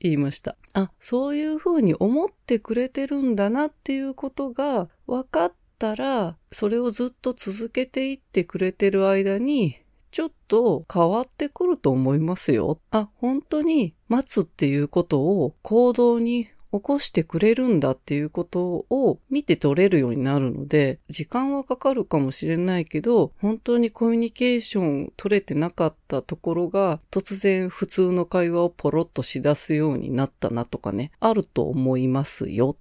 [0.00, 0.56] 言いました。
[0.74, 9.76] あ、そういうふうに思ってくれてるんだなっていうことが分かったら、それをずっと続けていってくれてる間に、
[10.10, 12.80] ちょっと変わってくると思いますよ。
[12.90, 16.48] あ、本当に待つっていうことを行動に
[16.78, 32.76] 起こしてくれるんだっていうことを見て取れるようになるので、時間はかかるかもしれないけど、本当にコミュニケーション取れてなかったところが、突然普通の会話をポロッとしだすようになったなとかね、あると思いますよ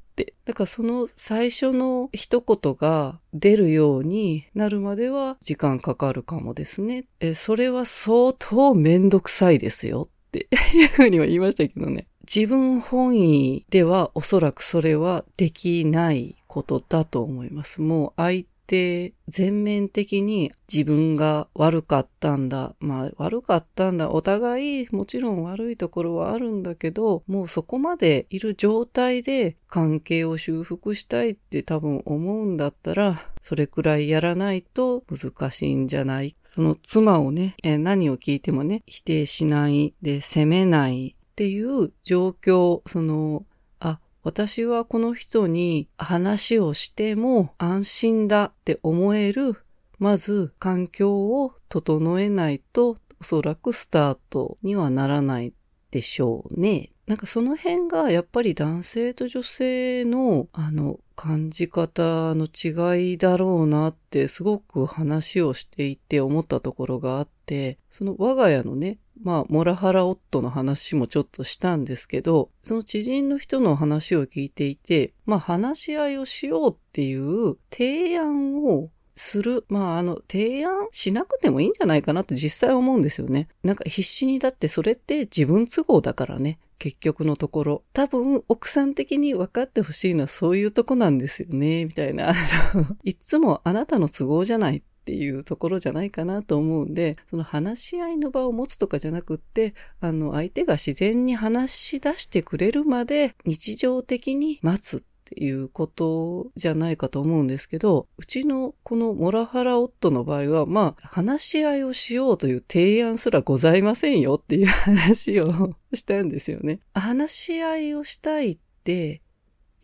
[0.46, 7.06] だからその最初の一言が出るようになるまでは時間かかるかもですね。
[7.20, 12.08] えそれは相当めんどくさいですよって いうふうには言いましたけどね。
[12.36, 17.80] 自分本位ではおそらくそれはできないことだと思います。
[17.82, 22.76] もう相手全面的に自分が悪かったんだ。
[22.80, 24.10] まあ悪かったんだ。
[24.12, 36.36] お互いもちろん悪いところはあるんだけど、もうそこまでいる状態で関係を修復したいって多分思うんだったら、それくらいやらないと難しいんじゃない？
[36.44, 43.46] その妻をね、え何を聞いてもね、否定しないで責めないっていう状況、その、
[43.82, 49.58] あ、私はこの人に話をしても安心だって思える、
[50.00, 55.54] まず環境を整えないとおそらくスタートにはならない
[55.92, 56.94] でしょうね。
[57.06, 79.66] なんかその辺がやっぱり男性と女性のあの感じ方の違いだろうなってすごく話をしていて思ったところがあって、その我が家のね、まあ、モラハラ夫の話もちょっとしたんですけど、その知人の人の話を聞いていて、まあ、話し合いをしようっていう提案をする。
[79.70, 83.48] まあ、あの、提案しなくてもいいんじゃないかなって実際思うんですよね。
[83.64, 86.60] なんか必死にだってそれって自分都合だからね。
[86.78, 87.84] 結局のところ。
[87.94, 92.34] 多分、奥さん的に分かってほしいのはそういうとこなんですよね、みたいな。
[93.04, 116.80] いつもあなたの都合じゃないっっていうところじゃないかなと思うんで、その話し合いの場を持つとかじゃなくって、あの、相手が自然に話し出してくれるまで日常的に待つっていうことじゃないかと思うんですけど、うちのこのモラハラ夫の場合は、まあ、話し合いをしようという提案すらございませんよっていう話をしたんですよね。
[116.96, 119.22] 話し合いをしたいって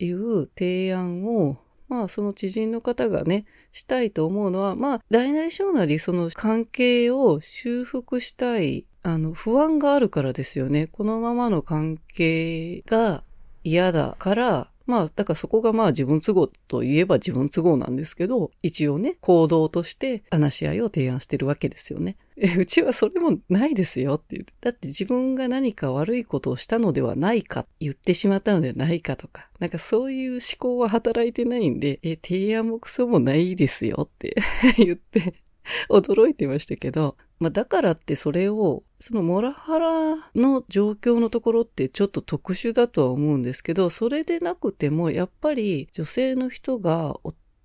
[0.00, 1.58] いう提案を
[1.92, 10.86] まあその知人の方がね、したいと思うのは、まあ大なり小なりその関係を修復したい、あの不安があるからですよね。
[10.86, 13.22] このままの関係が
[13.62, 22.16] 嫌だから、まあ、だからそこがまあ自分都合といえば自分都合なんですけど、一応ね、行動として話し合いを提案してるわけですよね。
[22.36, 24.52] え、うちはそれもないですよって言って。
[24.60, 34.34] だって自分が何か悪いことをしたのではないか、言ってしまったのではないかとか、なんかそういう思考は働いてないんで、え、提案もクソもないですよって
[34.78, 35.34] 言って
[35.88, 47.16] 驚いてましたけど、まあ、だからってそれを、そのモラハラの状況のところってちょっと特殊だとは思うんですけど、それでなくても、やっぱり女性の人が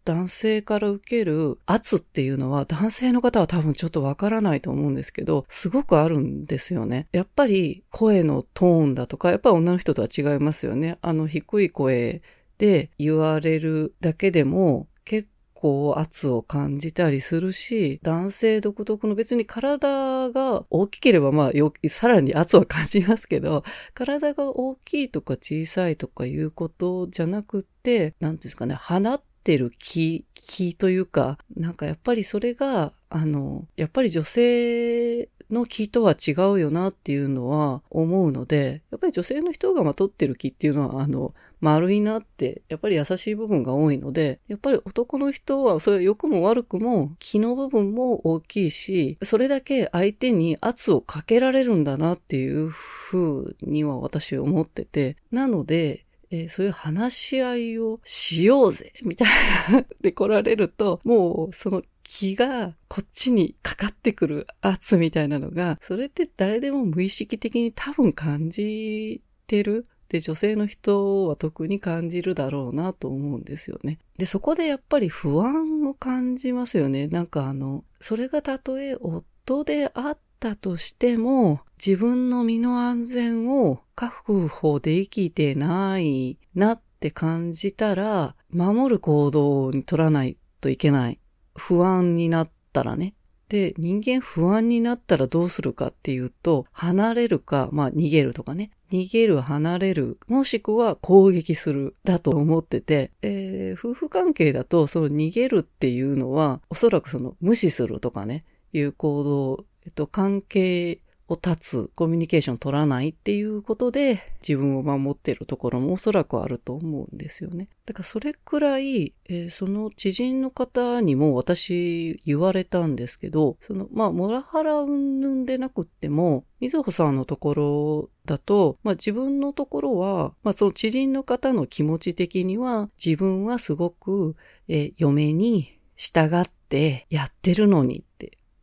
[0.08, 7.08] 男性から受ける圧っていうのは男性の方は多分ちょっとわからないと思うんですけど、すごくあるんですよね。
[7.12, 10.98] やっぱり声のトーンだとか、やっぱ女の人とは違いますよね。
[11.02, 12.22] あの低い声
[12.58, 15.28] で言われるだけでも結
[15.60, 23.64] こう圧を感じたりするし、男性独特の別に体が大きければまあさらに圧は感じますけど、
[23.96, 59.28] 体が大きいとか小さいとかいうことじゃなくて、なんですかね、放ってる気、気というか、なんかやっぱりそれが、あの、やっぱり女性の木とは違うよなっていうのは思うので、やっぱり女性の人がまとってる木っていうのは、あの、丸いなって、やっぱり優しい部分が多いので、やっぱり男の人は、それ良くも悪くも、気の部分も大きいし、それだけ相手に圧をかけられるんだなっていうふうには私思ってて、なので、えー、そういう話し合いをしようぜみたい
[59.72, 69.88] なで来られると、 もうその気がこっちにかかってくる圧みたいなのが、それって誰でも無意識的に多分感じてる。
[70.10, 74.00] で、女性の人は特に感じるだろうなと思うんですよね。
[74.18, 77.08] で、そこでやっぱり不安を感じますよね。
[77.08, 91.20] なんかあの、それがたとえ夫であったとしても、自分の身の安全を確保できてないなって感じたら、守る行動に取らないといけない。
[91.56, 93.14] 不安になったらね。
[93.50, 98.72] で、人間不安になったらどうするかっていうと、離れるか、まあ逃げるとかね。
[98.92, 117.70] 逃げる、離れる、もしくは攻撃する、だと思ってて、えー、夫婦関係だと、その逃げるっていうのは、おそらくその無視するとかね、いう行動、えっと、関係を断つ、コミュニケーション取らないっていうことで自分を守っているところもおそらくあると思うんですよね。
[117.86, 134.36] だからそれくらい、えー、その知人の方にも私言われたんですけど、その、まあ、モラハラ云々でなくっても、みずほさんのところだと、まあ、自分のところは、まあ、その知人の方の気持ち的には、自分はすごく、
[134.68, 138.04] えー、嫁に従ってやってるのに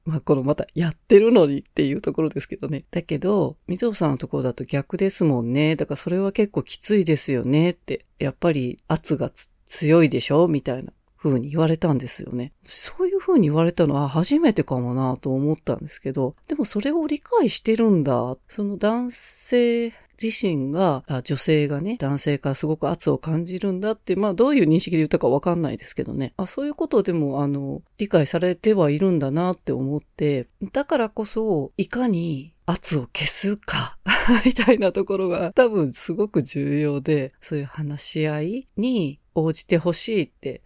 [0.04, 2.84] まあこのまたやってるのにっていうところですけどね。
[2.90, 5.76] だけど、みぞさんのところだと逆ですもんね。
[5.76, 8.04] だからそれは結構きついですよねって。
[8.18, 9.30] やっぱり圧が
[9.64, 10.46] 強いでしょ？
[10.46, 12.52] みたいな風に言われたんですよね。
[12.64, 18.36] そういう風に言われたのは初めてかもなと思ったんですけど、でもそれを理解してるんだ。
[18.48, 26.32] その男性自身が、女性がね、男性からすごく圧を感じるんだって、まあどういう認識で言ったかわかんないですけどね。
[26.36, 33.98] あそういうことでも、あの、理解されてはいるんだなって思って、だからこそ、いかに圧を消すか
[34.44, 40.62] みたいなところが多分すごく重要で、そういう話し合いに応じてほしいって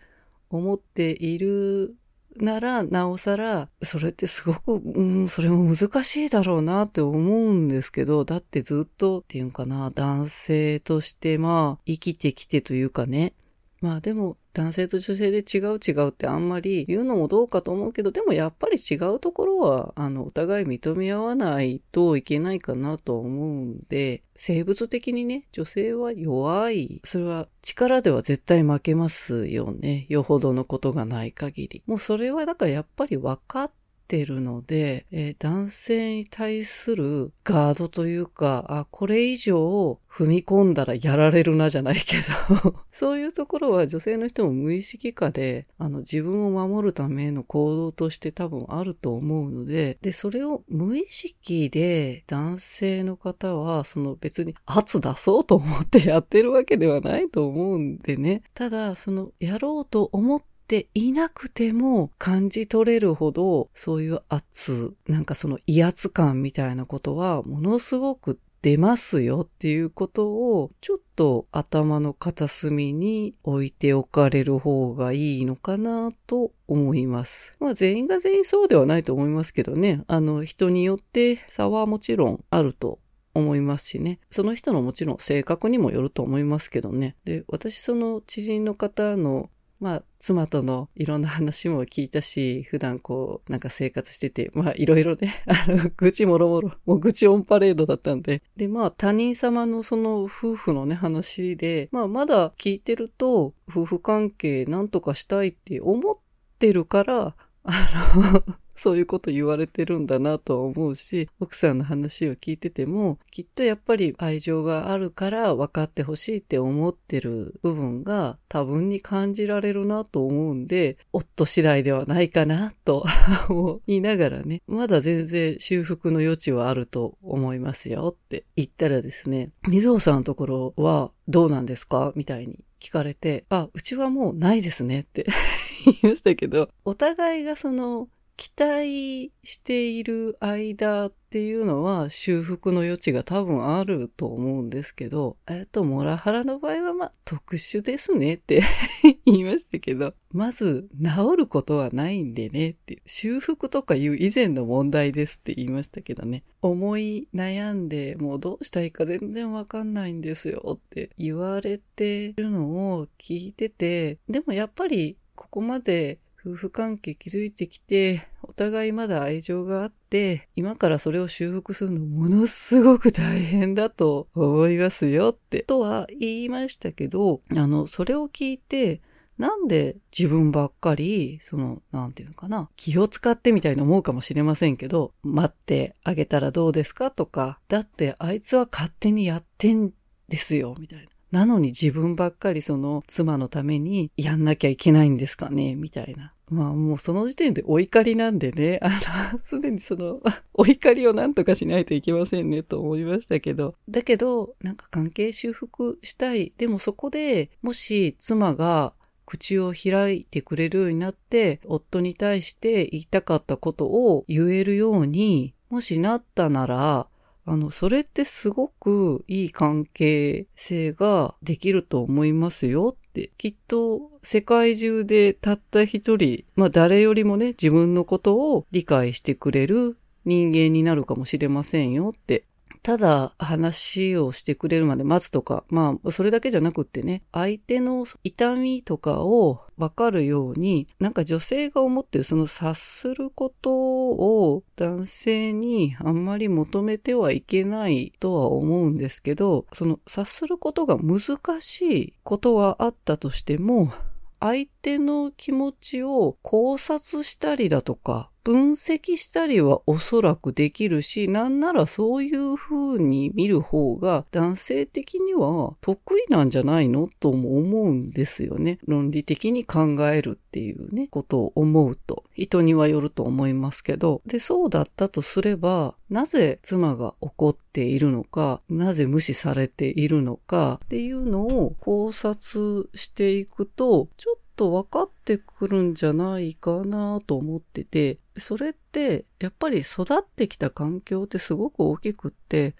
[0.50, 1.96] 思っている
[2.36, 13.34] なら、なおさら、それってすごく、うん、それも難しいだろうなって思うんですけど、だってずっと、っていうんかな、男性としてまあ、生きてきてというかね、
[13.80, 27.00] まあでも男性と女性で違う違うってあんまり言うのもどうかと思うけど、でもやっぱり違うところは、あの、お互い認め合わないといけないかなと思うんで、生物的にね、女性は弱い。
[27.04, 30.06] それは力では絶対負けますよね。
[30.08, 31.82] よほどのことがない限り。
[31.86, 33.70] もうそれはだからやっぱり分かっ
[34.08, 42.16] てるので、えー、男性に対するガードというか、あ、これ以上踏み込んだらやられるなじゃないけ
[42.62, 58.42] ど そういうところは女性の人も無意識化で、あの、自分を守るための行動として多分あると思うので、で、それを無意識で男性の方は、その別に圧出そうと思ってやってるわけではないと思うんでね。
[58.54, 77.56] ただ、その、やろうと思ってていなくても感じ取れるほど、そういう圧、なんかその威圧感みたいなことはものすごく出ますよっていうことをちょっと頭の片隅に置いておかれる方がいいのかなと思います。
[77.60, 80.02] まあ全員が全員そうではないと思いますけどね。
[80.06, 82.98] あの人によって差はもちろんあると
[83.32, 84.18] 思いますしね。
[84.28, 87.16] その人のもちろん性格にもよると思いますけどね。
[87.24, 89.50] で、私その知人の方の
[89.80, 98.42] まあ、妻とのいろんな話も聞いたし、 普段こう、なんか生活してて、まあ、いろいろね、 あの、愚痴もろもろ、もう愚痴オンパレードだったんで。
[98.56, 106.16] で、まあ、他人様のその夫婦のね、話で、まあ、まだ聞いてると、夫婦関係なんとかしたいって思っ
[106.58, 123.04] てるから、あのそういうこと言われてるんだなと思うし、奥さんの話を聞いてても、きっとやっぱり愛情があるから分かってほしいって思ってる部分が多分に感じられるなと思うんで、夫次第ではないかなと
[123.86, 132.12] 言いながらね、まだ全然修復の余地はあると思いますよって言ったらですね、水尾さんのところはどうなんですか？
[132.14, 135.26] みたいに聞かれて、あ、うちはもうないですねって
[135.84, 138.08] 言いましたけど、お互いがその
[138.38, 148.62] 期待している間っていうのは修復の余地が多分あると思うんですけど、えっと、モラハラの場合はまあ特殊ですねって
[149.26, 179.00] 言いましたけど、まず治ることはないんでねって、修復とかいう以前の問題ですって言いましたけどね、思い悩んでもうどうしたいいか全然わかんないんですよって言われてるのを聞いてて、でもやっぱりここまで夫婦関係築いてきて、お互いまだ愛情があって、今からそれを修復するのものすごく大変だと思いますよって、とは言いましたけど、あの、それを聞いて、
[179.36, 189.92] なんで自分ばっかり、その、なんていうのかな、気を使ってみたいに思うかもしれませんけど、待ってあげたらどうですかとか、だってあいつは勝手にやってん
[190.28, 191.06] ですよ、みたいな。
[191.30, 196.32] なのに自分ばっかりその妻のためにやんなきゃいけないんですかねみたいな。
[196.50, 200.20] まあもうその時点でお怒りなんでね、 あの、すでにその、
[200.54, 203.74] お怒りをなんとかしないといけませんねと思いましたけど。
[203.88, 206.52] だけど、なんか関係修復したい。
[206.56, 208.94] でもそこでもし妻が
[209.26, 217.08] 口を開いてくれるようになって、夫に対して言いたかったことを言えるように、もしなったなら、
[217.50, 229.96] あの、それってすごくいい関係性ができると思いますよって、きっと世界中でたった一人、まあ誰よりもね、自分のことを理解してくれる
[230.26, 232.44] 人間になるかもしれませんよって
[232.82, 253.92] ただ話をしてくれるまで待つとか、まあ、それだけじゃなくってね、相手の痛みとかをわかるように、なんか女性が思ってるその察することを男性にあんまり求めてはいけないとは思うんですけど、その察することが難しいことはあったとしても、
[254.40, 268.78] 相手の気持ちを考察したりだとか、分析したりはおそらくできるし、なんならそういう風に見る方が男性的には得意なんじゃないのとも思うんですよね。
[268.86, 272.24] 論理的に考えるっていうね、ことを思うと。
[272.34, 274.22] 人にはよると思いますけど。
[274.26, 292.74] で、そうだったとすれば、なぜ妻が怒っているのか、なぜ無視されているのかっていうのを考察していくと、ちょっとと分かってくるんじゃないかなと思ってて、それってやっぱり育ってきた環境ってすごく大きくって、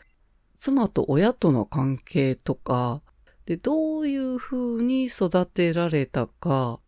[0.56, 3.00] 妻と親との関係とか、
[3.46, 6.80] で、どういう風に育てられたか、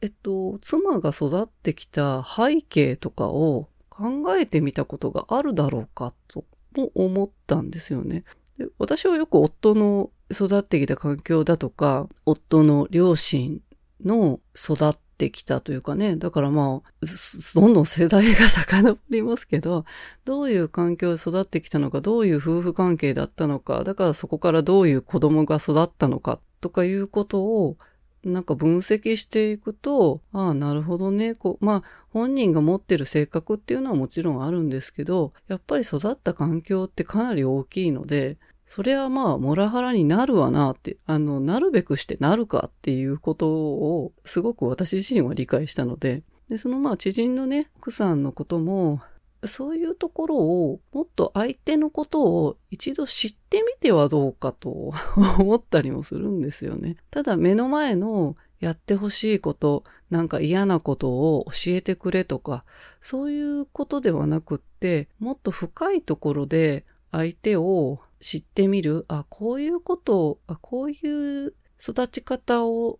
[0.00, 6.44] えっと、妻が育ってきた背景とかを考えてみたことがあるだろうかと
[6.76, 8.24] も思ったんですよね。
[8.56, 13.60] で私はよく夫の育ってきた環境だとか、夫の両親
[14.04, 17.06] の育ってきたというかね、だからまあ、
[17.54, 19.84] どんどん世代が遡りますけど、
[20.24, 27.76] どういう環境で育ってきたのか、どういう夫婦関係だったのか、だからそこからどういう子供が育ったのか、とかいうことを、
[28.22, 31.34] なんか分析していくと、ああ、なるほどね。
[31.34, 38.36] こう、まあ、本人が持ってる性格っていうのはもちろんあるんですけど、やっぱり育った環境ってかなり大きいので、
[38.70, 49.00] それはまあ、モラハラになるわなって、あの、なるべくしてなるかっていうことを、すごく私自身は理解したので、で、そのまあ、知人のね、奥さんのことも、
[49.42, 54.92] そういうところを、もっと相手のことを一度知ってみてはどうかと
[55.40, 56.96] 思ったりもするんですよね。
[57.10, 62.64] ただ目の前のやってほしいこと、なんか嫌なことを教えてくれとか、
[63.00, 72.98] そういうことではなくって、もっと深いところで相手を知ってみる、あ、こういうことを、あ、こういう育ち方を、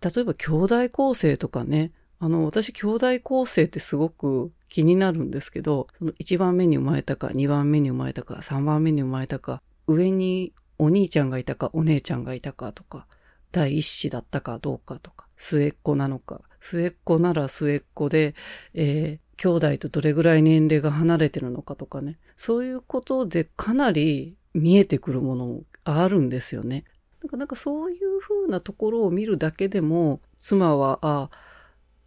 [0.00, 13.06] 例えば兄弟構成とかね、あの、私兄弟構成ってすごく気になるんですけど、その1番目に生まれたか、2番目に生まれたか、3番目に生まれたか、上にお兄ちゃんがいたか、お姉ちゃんがいたかとか、
[13.50, 18.34] 第一子だったかどうかとか、末っ子なのか、末っ子なら末っ子で、
[18.72, 26.84] えー、兄弟とどれぐらい年齢が離れてるのかとかね、そういうことでかなり見えてくるものがあるんですよね。
[27.22, 31.30] なんかなんかそういう風なところを見るだけでも、妻は、あ、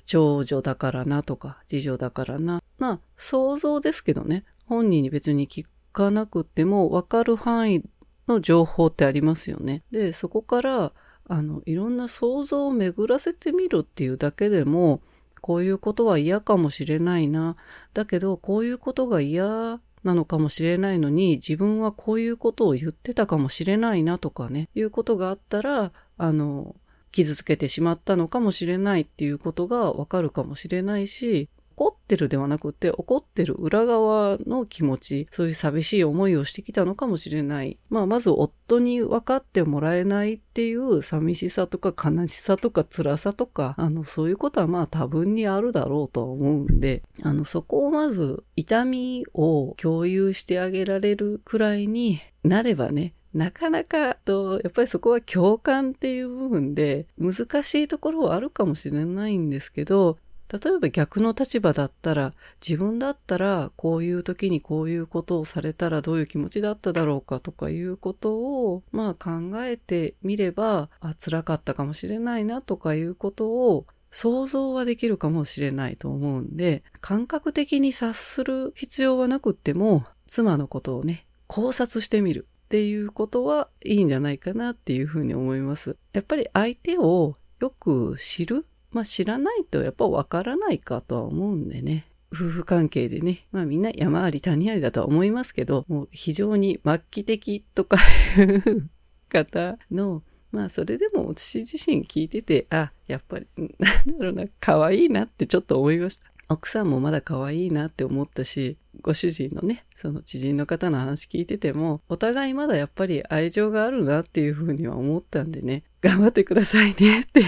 [0.05, 2.61] 長女だからなとか、次女だからな。
[2.77, 4.43] まあ、想像ですけどね。
[4.65, 7.83] 本人に別に聞かなくても分かる範囲
[8.27, 9.83] の情報ってありますよね。
[9.91, 10.91] で、そこから、
[11.27, 15.01] あの、いろんな想像を巡らせてみるっていうだけでも、
[15.41, 17.55] こういうことは嫌かもしれないな。
[17.93, 26.75] だけど、こういうことが嫌なのかもしれないのに、自分はこういうことを言ってたかもしれないなとかね、いうことがあったら、あの、
[27.11, 37.77] 傷つけてしまったのかもしれないっていうことがわかるかもしれないし、怒ってるではなくて、怒ってる裏側の気持ち、そういう寂しい思いをしてきたのかもしれない。
[37.89, 60.17] まあ、まず夫に分かってもらえないっていう寂しさとか悲しさとか辛さとか、あの、そういうことはまあ多分にあるだろうとは思うんで、あの、そこをまず痛みを共有してあげられるくらいになればね、なかなかと、やっぱりそこは共感っていう部分で難しいところはあるかもしれないんですけど、
[60.51, 62.33] 例えば逆の立場だったら、
[62.65, 85.97] 自分だったらこういう時にこういうことをされたらどういう気持ちだっただろうかとかいうことを、まあ考えてみれば、あ、辛かったかもしれないなとかいうことを想像はできるかもしれないと思うんで、感覚的に察する必要はなくっても、妻のことをね、考察してみるっていうことはいいんじゃないかなっていうふうに思います。
[86.13, 88.65] やっぱり相手をよく知る
[88.95, 92.05] まあ知らないとやっぱわからないかとは思うんでね。
[92.31, 97.97] 夫婦関係でね、まあみんな山あり谷ありだとは思いますけど、もう非常に末期的とか
[98.37, 98.89] いう
[99.27, 100.23] 方の、
[100.53, 106.31] まあそれでも私自身聞いてて、あ、やっぱり、なんだろうな、可愛いなってちょっと思いました。
[106.47, 117.41] 奥さんもまだ可愛いなって思ったし、ご主人のね、その知人の方の話聞いてても、お互いまだやっぱり愛情があるなっていうふうには思ったんでね、頑張ってくださいねって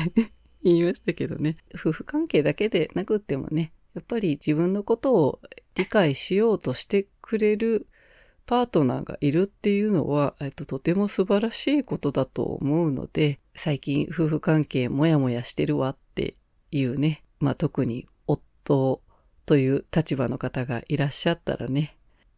[0.63, 1.57] 言いましたけどね。
[1.75, 5.39] 夫婦関係だけでなくってもね、やっぱり自分のことを
[5.75, 7.87] 理解しようとしてくれる
[8.45, 16.35] パートナーがいるっていうのは、えっと、とても素晴らしいことだと思うので、最近夫婦関係もやもやしてるわって
[16.71, 19.01] いうね、まあ特に夫
[19.45, 21.97] という立場の方がいらっしゃったらね、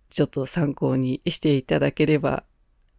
[0.09, 2.43] ちょっと参考にしていただければ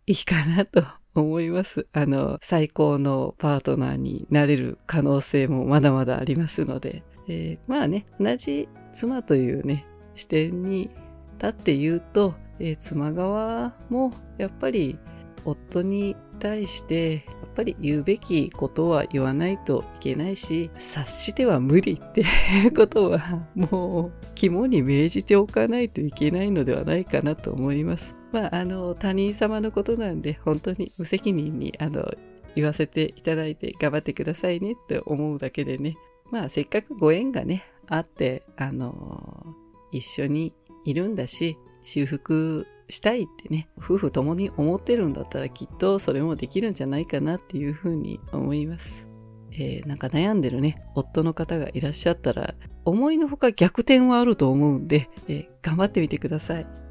[0.07, 0.85] いいかなと
[1.15, 1.87] 思います。
[1.93, 10.91] あの、最高のパートナーになれる可能性もまだまだありますので、えー、まあね、同じ妻というね、視点に
[11.35, 14.99] 立って言うと、えー、妻側もやっぱり
[15.45, 28.17] 夫に対してやっぱり言うべきことは言わないといけないし察しては無理っていう ことはもう肝に銘じておかないといけないのではないかなと思います。
[28.33, 32.13] まあ、あの、他人様のことなんで、本当に無責任に、あの、
[32.55, 35.97] 言わせていただいて頑張ってくださいねって思うだけでね。
[36.31, 39.55] まあ、せっかくご縁がね、あって、あの、
[39.93, 40.55] 一緒に
[40.85, 49.09] いるんだし、修復したいってね、夫婦共に思ってるんだったらきっとそれもできるんじゃないかなっていうふうに思います。
[49.53, 52.55] えー、なんか悩んでるね、夫の方がいらっしゃったら、
[52.85, 56.90] 思いのほか逆転はあると思うんで、えー、頑張ってみてください。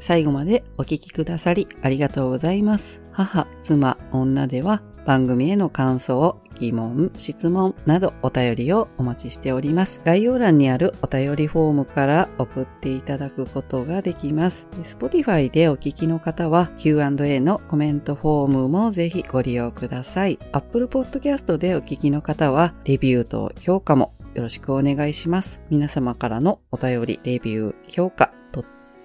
[0.00, 3.02] 最後までお聞きくださりありがとうございます。
[3.12, 10.02] 母、妻、女では番組への感想、疑問、質問などお便りをお待ちしております。
[10.04, 14.68] 概要欄にあるお便りフォームから送っていただくことができます。
[14.82, 20.38] Spotify でお聞きの方は Q&A のコメントフォームもぜひご利用ください。
[20.52, 25.62] Apple Podcast でお聞きの方はレビューと評価もよろしくお願いします。
[25.70, 28.32] 皆様からのお便り、レビュー、評価、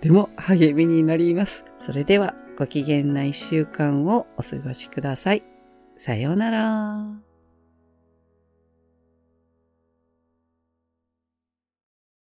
[0.05, 1.65] ても励みになります。
[1.79, 5.43] それではご機嫌な一週間をお過ごしください。
[5.97, 7.24] さようなら。